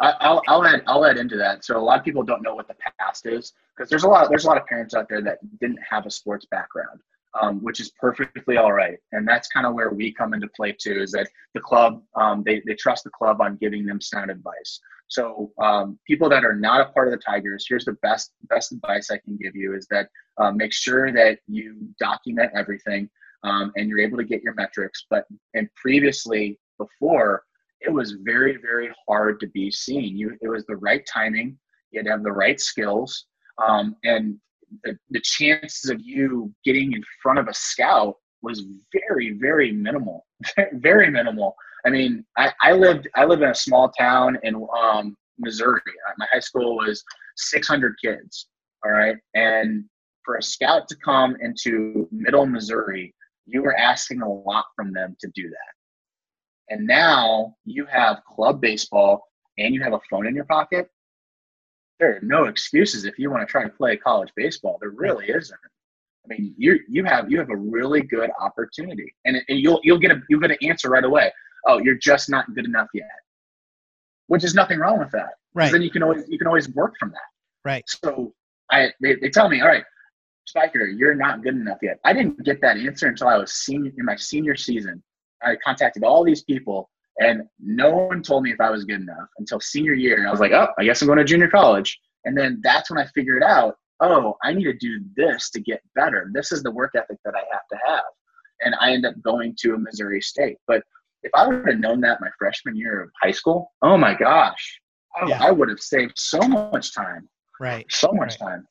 [0.00, 1.64] I, will I'll add I'll add into that.
[1.64, 4.28] So a lot of people don't know what the past is because there's a lot
[4.28, 7.00] there's a lot of parents out there that didn't have a sports background,
[7.40, 8.98] um, which is perfectly all right.
[9.12, 11.00] And that's kind of where we come into play too.
[11.00, 14.80] Is that the club um, they they trust the club on giving them sound advice.
[15.08, 18.72] So um, people that are not a part of the Tigers, here's the best best
[18.72, 20.08] advice I can give you is that
[20.38, 23.08] uh, make sure that you document everything
[23.44, 25.06] um, and you're able to get your metrics.
[25.10, 27.44] But and previously before,
[27.80, 30.16] it was very very hard to be seen.
[30.16, 31.58] You it was the right timing.
[31.90, 33.26] You had to have the right skills,
[33.66, 34.38] um, and
[34.84, 40.26] the, the chances of you getting in front of a scout was very very minimal,
[40.74, 41.54] very minimal.
[41.86, 45.80] I mean, I, I lived I lived in a small town in um, Missouri.
[46.18, 47.02] My high school was
[47.36, 48.48] 600 kids.
[48.84, 49.84] All right, and
[50.24, 53.14] for a scout to come into Middle Missouri,
[53.46, 56.74] you were asking a lot from them to do that.
[56.74, 59.24] And now you have club baseball
[59.58, 60.88] and you have a phone in your pocket.
[62.02, 64.76] There are no excuses if you want to try to play college baseball.
[64.80, 65.58] There really isn't.
[66.24, 69.98] I mean, you you have you have a really good opportunity, and, and you'll you'll
[69.98, 71.30] get a you'll get an answer right away
[71.66, 73.06] oh, you're just not good enough yet.
[74.26, 75.34] Which is nothing wrong with that.
[75.54, 75.70] Right.
[75.70, 77.20] Then you can always you can always work from that.
[77.64, 77.84] Right.
[77.86, 78.32] So
[78.70, 79.84] I they, they tell me, all right,
[80.46, 81.98] Spiker, you're not good enough yet.
[82.04, 85.02] I didn't get that answer until I was senior in my senior season.
[85.42, 86.88] I contacted all these people
[87.18, 90.18] and no one told me if I was good enough until senior year.
[90.18, 91.98] And I was like, oh, I guess I'm going to junior college.
[92.24, 95.80] And then that's when I figured out, oh, I need to do this to get
[95.94, 96.30] better.
[96.32, 98.04] This is the work ethic that I have to have.
[98.60, 100.56] And I end up going to a Missouri State.
[100.66, 100.82] But
[101.22, 104.80] if I would have known that my freshman year of high school, oh my gosh,
[105.16, 105.44] I, yeah.
[105.44, 107.28] I would have saved so much time.
[107.60, 107.86] Right.
[107.90, 108.48] So much right.
[108.50, 108.66] time.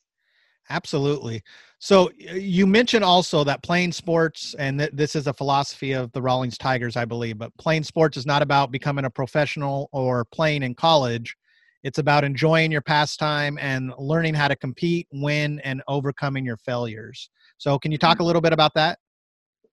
[0.69, 1.43] Absolutely.
[1.83, 6.21] So you mentioned also that playing sports, and th- this is a philosophy of the
[6.21, 10.61] Rawlings Tigers, I believe, but playing sports is not about becoming a professional or playing
[10.61, 11.35] in college.
[11.83, 17.31] It's about enjoying your pastime and learning how to compete, win, and overcoming your failures.
[17.57, 18.99] So, can you talk a little bit about that?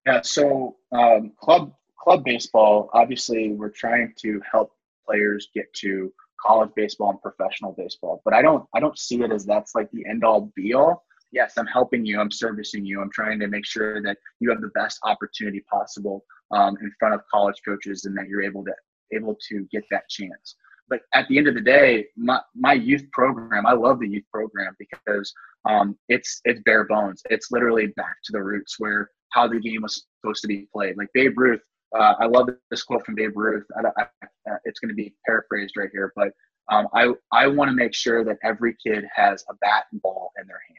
[0.06, 0.22] Yeah.
[0.22, 4.72] So, um, club club baseball, obviously, we're trying to help
[5.06, 9.30] players get to college baseball and professional baseball, but I don't I don't see it
[9.30, 11.04] as that's like the end all be all.
[11.32, 12.20] Yes, I'm helping you.
[12.20, 13.00] I'm servicing you.
[13.00, 17.14] I'm trying to make sure that you have the best opportunity possible um, in front
[17.14, 18.72] of college coaches, and that you're able to
[19.12, 20.56] able to get that chance.
[20.88, 24.24] But at the end of the day, my, my youth program, I love the youth
[24.32, 25.32] program because
[25.68, 27.22] um, it's it's bare bones.
[27.28, 30.96] It's literally back to the roots where how the game was supposed to be played.
[30.96, 31.60] Like Babe Ruth
[31.96, 33.64] uh, I love this quote from Babe Ruth.
[33.76, 34.02] I, I,
[34.50, 36.32] uh, it's going to be paraphrased right here, but
[36.70, 40.32] um, I, I want to make sure that every kid has a bat and ball
[40.40, 40.78] in their hand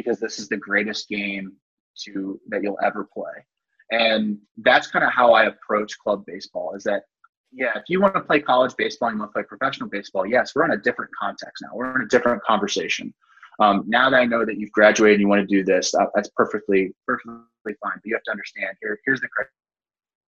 [0.00, 1.52] because this is the greatest game
[2.04, 3.44] to that you'll ever play.
[3.90, 7.02] And that's kind of how I approach club baseball is that,
[7.52, 10.54] yeah, if you want to play college baseball you want to play professional baseball, yes,
[10.54, 11.70] we're in a different context now.
[11.74, 13.12] We're in a different conversation.
[13.58, 16.08] Um, now that I know that you've graduated and you want to do this, that,
[16.14, 17.34] that's perfectly, perfectly
[17.64, 17.92] fine.
[17.96, 19.28] But you have to understand here, here's the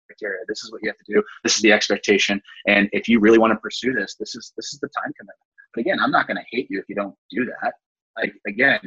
[0.07, 0.39] criteria.
[0.47, 1.21] This is what you have to do.
[1.43, 2.41] This is the expectation.
[2.67, 5.37] And if you really want to pursue this, this is this is the time commitment.
[5.73, 7.73] But again, I'm not going to hate you if you don't do that.
[8.17, 8.79] Like again,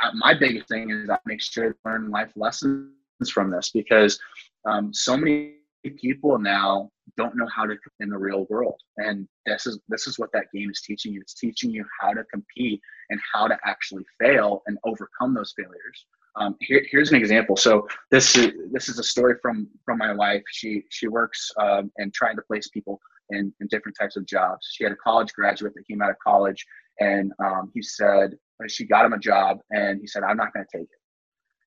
[0.00, 2.90] I, my biggest thing is I make sure to learn life lessons
[3.30, 4.18] from this because
[4.66, 5.54] um, so many
[5.98, 8.80] people now don't know how to in the real world.
[8.98, 11.20] And this is this is what that game is teaching you.
[11.20, 12.80] It's teaching you how to compete
[13.10, 16.06] and how to actually fail and overcome those failures.
[16.38, 17.56] Um, here, here's an example.
[17.56, 20.42] So this is this is a story from from my wife.
[20.50, 24.68] She she works um, and trying to place people in, in different types of jobs.
[24.72, 26.64] She had a college graduate that came out of college
[27.00, 28.36] and um, he said
[28.68, 31.00] she got him a job and he said i'm not going to take it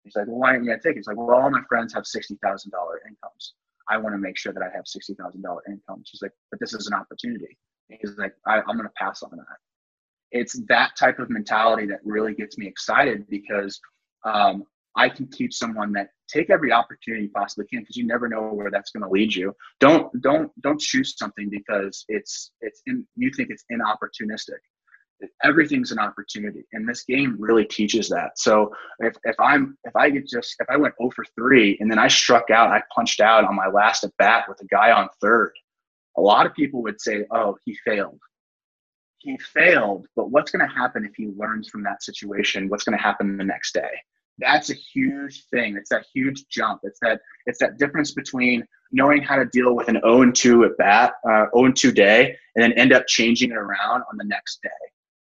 [0.04, 1.62] he's like well why aren't you going to take it he's like well all my
[1.70, 2.34] friends have $60000
[3.08, 3.54] incomes
[3.90, 6.04] I want to make sure that I have sixty thousand dollar income.
[6.06, 7.58] She's like, but this is an opportunity.
[7.90, 9.58] He's like, I, am going to pass on that.
[10.32, 13.80] It's that type of mentality that really gets me excited because
[14.26, 14.64] um,
[14.96, 18.54] I can teach someone that take every opportunity you possibly can because you never know
[18.54, 19.56] where that's going to lead you.
[19.80, 24.60] Don't don't don't choose something because it's it's in, you think it's inopportunistic
[25.44, 28.38] everything's an opportunity and this game really teaches that.
[28.38, 31.90] So if, if i'm if i get just if i went 0 for 3 and
[31.90, 34.92] then i struck out i punched out on my last at bat with a guy
[34.92, 35.54] on third
[36.18, 38.20] a lot of people would say oh he failed.
[39.20, 42.70] He failed but what's going to happen if he learns from that situation?
[42.70, 43.92] What's going to happen the next day?
[44.38, 45.76] That's a huge thing.
[45.76, 46.80] It's that huge jump.
[46.84, 50.78] It's that it's that difference between knowing how to deal with an 0 2 at
[50.78, 54.62] bat uh, 0 2 day and then end up changing it around on the next
[54.64, 54.70] day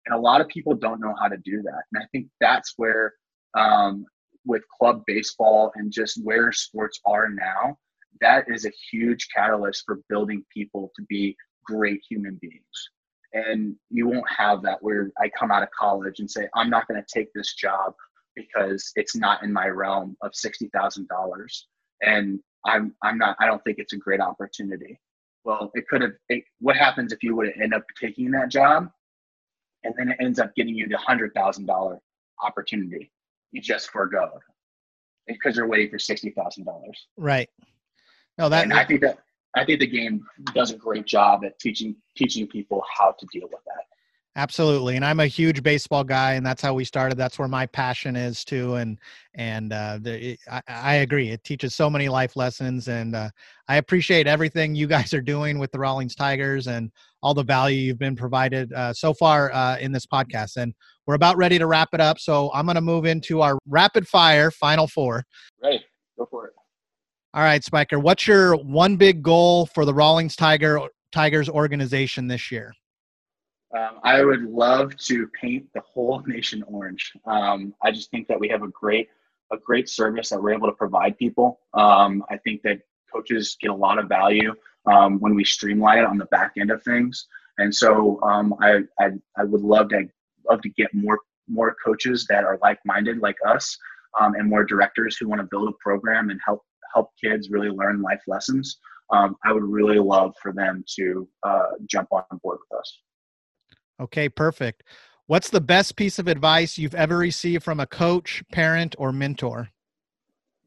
[0.07, 1.83] and a lot of people don't know how to do that.
[1.93, 3.15] And I think that's where,
[3.57, 4.05] um,
[4.45, 7.79] with club baseball and just where sports are now,
[8.21, 12.91] that is a huge catalyst for building people to be great human beings.
[13.33, 16.87] And you won't have that where I come out of college and say, I'm not
[16.87, 17.95] going to take this job
[18.37, 21.07] because it's not in my realm of $60,000.
[22.03, 25.01] And I'm, I'm not, I don't think it's a great opportunity.
[25.45, 26.13] Well, it could have,
[26.61, 28.89] what happens if you would end up taking that job?
[29.85, 32.01] And then it ends up getting you the hundred thousand dollar
[32.43, 33.11] opportunity
[33.55, 34.29] you just forego
[35.27, 37.07] because you're waiting for sixty thousand dollars.
[37.17, 37.49] Right.
[38.37, 39.19] No, that and I think that
[39.57, 43.49] I think the game does a great job at teaching teaching people how to deal
[43.51, 43.85] with that.
[44.37, 47.17] Absolutely, and I'm a huge baseball guy, and that's how we started.
[47.17, 48.99] That's where my passion is too, and
[49.37, 51.31] and uh, the, I, I, agree.
[51.31, 53.31] It teaches so many life lessons, and uh,
[53.69, 56.91] I appreciate everything you guys are doing with the Rawlings Tigers and
[57.25, 60.59] all the value you've been provided uh, so far uh, in this podcast.
[60.59, 60.75] And
[61.07, 64.07] we're about ready to wrap it up, so I'm going to move into our rapid
[64.07, 65.25] fire final four.
[65.63, 65.83] Ready?
[66.19, 66.53] Go for it.
[67.33, 67.99] All right, Spiker.
[67.99, 70.79] What's your one big goal for the Rawlings Tiger
[71.13, 72.75] Tigers organization this year?
[73.77, 77.11] Um, I would love to paint the whole nation orange.
[77.27, 79.09] Um, I just think that we have a great
[79.53, 81.61] a great service that we're able to provide people.
[81.75, 82.81] Um, I think that
[83.13, 84.55] coaches get a lot of value
[84.87, 87.27] um, when we streamline it on the back end of things.
[87.59, 90.09] And so um, I, I, I would love to
[90.51, 91.19] love to get more
[91.49, 93.77] more coaches that are like minded like us,
[94.21, 96.63] um, and more directors who want to build a program and help
[96.95, 98.79] help kids really learn life lessons.
[99.13, 102.99] I would really love for them to uh, jump on board with us.
[104.01, 104.83] Okay, perfect.
[105.27, 109.71] What's the best piece of advice you've ever received from a coach, parent, or mentor?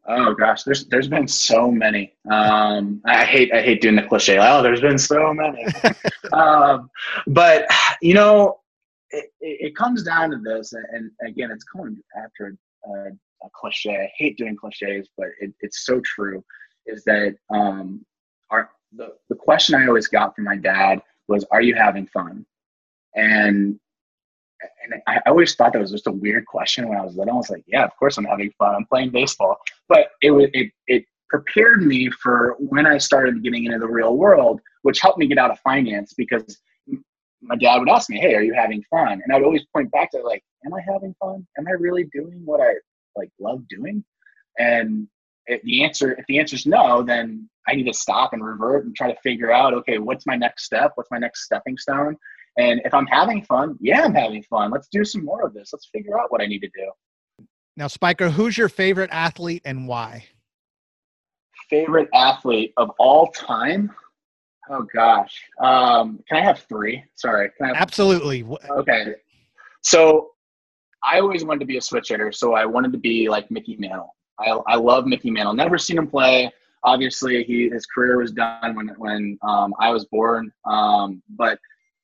[0.09, 2.13] Oh gosh, there's there's been so many.
[2.31, 4.37] Um, I hate I hate doing the cliche.
[4.39, 5.65] Oh, there's been so many.
[6.31, 6.89] um,
[7.27, 7.65] but
[8.01, 8.61] you know,
[9.11, 12.55] it, it, comes down to this, and again, it's going after
[12.85, 12.91] a,
[13.45, 13.97] a cliche.
[13.97, 16.41] I hate doing cliches, but it, it's so true.
[16.85, 18.05] Is that um,
[18.49, 22.45] our the, the question I always got from my dad was, "Are you having fun?"
[23.13, 23.77] And
[24.83, 27.33] and I always thought that was just a weird question when I was little.
[27.33, 28.75] I was like, yeah, of course I'm having fun.
[28.75, 29.57] I'm playing baseball.
[29.87, 34.15] But it was it it prepared me for when I started getting into the real
[34.15, 36.57] world, which helped me get out of finance because
[37.41, 39.91] my dad would ask me, "Hey, are you having fun?" And I would always point
[39.91, 41.45] back to like, "Am I having fun?
[41.57, 42.73] Am I really doing what I
[43.15, 44.03] like love doing?"
[44.57, 45.07] And
[45.45, 48.85] if the answer if the answer is no, then I need to stop and revert
[48.85, 50.91] and try to figure out, okay, what's my next step?
[50.95, 52.15] What's my next stepping stone?
[52.57, 54.71] And if I'm having fun, yeah, I'm having fun.
[54.71, 55.69] Let's do some more of this.
[55.71, 57.45] Let's figure out what I need to do.
[57.75, 60.25] Now, Spiker, who's your favorite athlete and why?
[61.69, 63.91] Favorite athlete of all time?
[64.69, 65.43] Oh gosh.
[65.61, 67.03] Um, can I have three?
[67.15, 67.49] Sorry.
[67.61, 68.45] Have- Absolutely.
[68.69, 69.15] Okay.
[69.81, 70.31] So
[71.03, 73.77] I always wanted to be a switch hitter, so I wanted to be like Mickey
[73.77, 74.15] Mantle.
[74.39, 75.53] I, I love Mickey Mantle.
[75.53, 76.51] Never seen him play.
[76.83, 80.51] Obviously, he his career was done when when um, I was born.
[80.65, 81.59] Um, but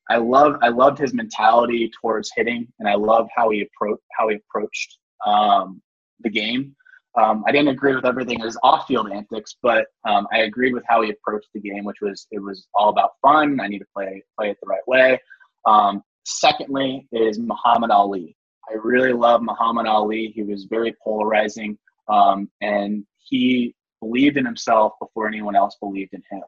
[0.09, 4.29] I love I loved his mentality towards hitting, and I love how he approached how
[4.29, 5.81] he approached um,
[6.19, 6.75] the game.
[7.15, 11.03] Um, I didn't agree with everything his off-field antics, but um, I agreed with how
[11.03, 13.59] he approached the game, which was it was all about fun.
[13.59, 15.19] I need to play play it the right way.
[15.65, 18.35] Um, secondly, is Muhammad Ali.
[18.69, 20.31] I really love Muhammad Ali.
[20.35, 21.77] He was very polarizing,
[22.07, 26.43] um, and he believed in himself before anyone else believed in him.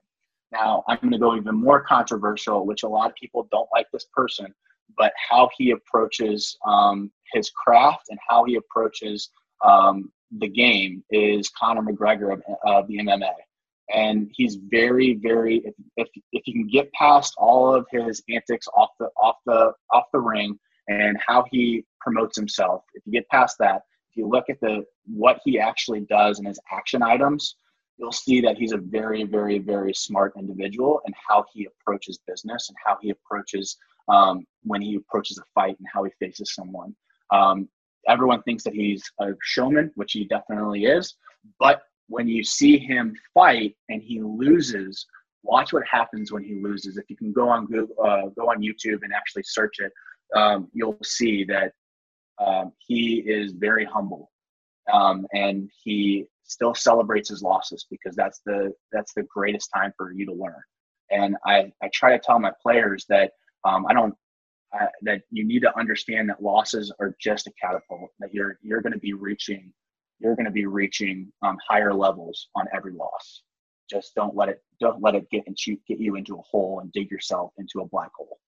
[0.52, 3.88] Now, I'm going to go even more controversial, which a lot of people don't like
[3.92, 4.54] this person,
[4.98, 9.30] but how he approaches um, his craft and how he approaches
[9.64, 13.34] um, the game is Conor McGregor of, of the MMA
[13.94, 18.68] and he's very very if, if if you can get past all of his antics
[18.76, 23.28] off the off the off the ring and how he promotes himself if you get
[23.30, 27.58] past that if you look at the what he actually does and his action items
[27.98, 32.70] you'll see that he's a very very very smart individual and how he approaches business
[32.70, 33.78] and how he approaches
[34.08, 36.96] um, when he approaches a fight and how he faces someone
[37.32, 37.68] um,
[38.08, 41.16] everyone thinks that he's a showman which he definitely is
[41.60, 45.06] but when you see him fight and he loses,
[45.44, 46.98] watch what happens when he loses.
[46.98, 49.92] If you can go on Google, uh, go on YouTube and actually search it,
[50.36, 51.74] um, you'll see that
[52.46, 54.32] um, he is very humble,
[54.92, 60.12] um, and he still celebrates his losses because that's the that's the greatest time for
[60.12, 60.62] you to learn.
[61.12, 63.32] And I I try to tell my players that
[63.66, 64.14] um, I don't.
[65.04, 68.10] that you need to understand that losses are just a catapult.
[68.20, 69.74] That you're you're going to be reaching
[70.20, 73.44] you're going to be reaching um, higher levels on every loss.
[73.90, 76.92] Just don't let it don't let it get into get you into a hole and
[76.92, 78.40] dig yourself into a black hole.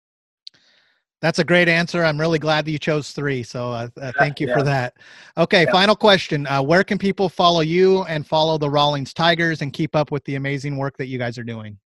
[1.22, 2.04] That's a great answer.
[2.04, 3.42] I'm really glad that you chose three.
[3.42, 4.54] So uh, uh, thank you yeah.
[4.56, 4.94] for that.
[5.36, 5.72] Okay, yeah.
[5.72, 6.46] final question.
[6.46, 10.24] Uh, where can people follow you and follow the Rawlings Tigers and keep up with
[10.26, 11.78] the amazing work that you guys are doing?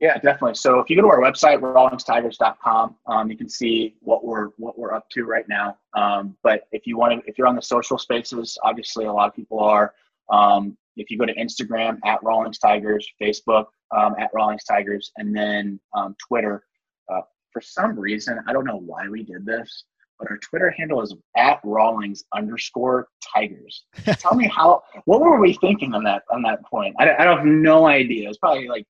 [0.00, 0.56] Yeah, definitely.
[0.56, 4.76] So if you go to our website, rawlingstigers.com, um, you can see what we're what
[4.76, 5.78] we're up to right now.
[5.94, 9.28] Um, but if you want to, if you're on the social spaces, obviously a lot
[9.28, 9.94] of people are.
[10.28, 13.66] Um, if you go to Instagram at Rawlings Tigers, Facebook
[13.96, 16.64] um, at Rawlings Tigers, and then um, Twitter,
[17.08, 17.20] uh,
[17.52, 19.84] for some reason I don't know why we did this,
[20.18, 23.84] but our Twitter handle is at Rawlings underscore Tigers.
[24.04, 24.82] Tell me how.
[25.04, 26.94] What were we thinking on that on that point?
[26.98, 28.28] I, I have no idea.
[28.28, 28.86] It's probably like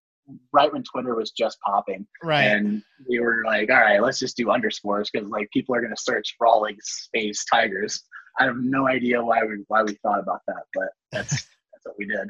[0.52, 2.06] right when Twitter was just popping.
[2.22, 2.44] Right.
[2.44, 5.94] And we were like, all right, let's just do underscores because like people are going
[5.94, 8.02] to search Rawlings space tigers.
[8.38, 11.30] I have no idea why we why we thought about that, but that's
[11.72, 12.28] that's what we did.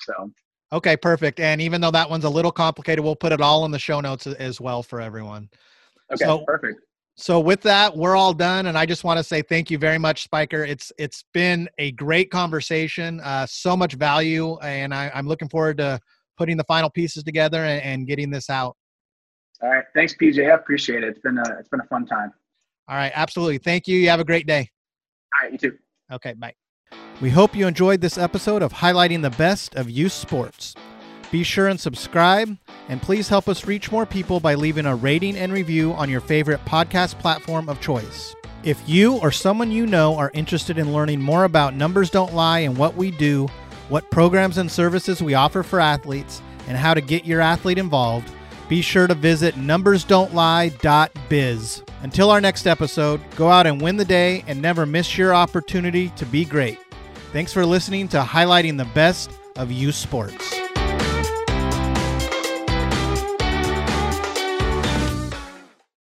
[0.00, 0.32] So.
[0.72, 1.38] Okay, perfect.
[1.38, 4.00] And even though that one's a little complicated, we'll put it all in the show
[4.00, 5.48] notes as well for everyone.
[6.14, 6.80] Okay, so, perfect.
[7.16, 9.98] So with that, we're all done, and I just want to say thank you very
[9.98, 10.64] much, Spiker.
[10.64, 15.78] It's it's been a great conversation, uh, so much value, and I, I'm looking forward
[15.78, 16.00] to
[16.36, 18.76] putting the final pieces together and, and getting this out.
[19.62, 19.84] All right.
[19.94, 20.50] Thanks, PJ.
[20.50, 21.08] I appreciate it.
[21.08, 22.32] It's been a, it's been a fun time.
[22.88, 23.12] All right.
[23.14, 23.58] Absolutely.
[23.58, 23.96] Thank you.
[23.96, 24.68] You have a great day.
[25.34, 25.52] All right.
[25.52, 25.78] You too.
[26.12, 26.34] Okay.
[26.34, 26.54] Bye.
[27.20, 30.74] We hope you enjoyed this episode of highlighting the best of youth sports.
[31.34, 32.56] Be sure and subscribe,
[32.88, 36.20] and please help us reach more people by leaving a rating and review on your
[36.20, 38.36] favorite podcast platform of choice.
[38.62, 42.60] If you or someone you know are interested in learning more about Numbers Don't Lie
[42.60, 43.48] and what we do,
[43.88, 48.30] what programs and services we offer for athletes, and how to get your athlete involved,
[48.68, 51.82] be sure to visit numbersdon'tlie.biz.
[52.02, 56.10] Until our next episode, go out and win the day and never miss your opportunity
[56.10, 56.78] to be great.
[57.32, 60.63] Thanks for listening to Highlighting the Best of Youth Sports.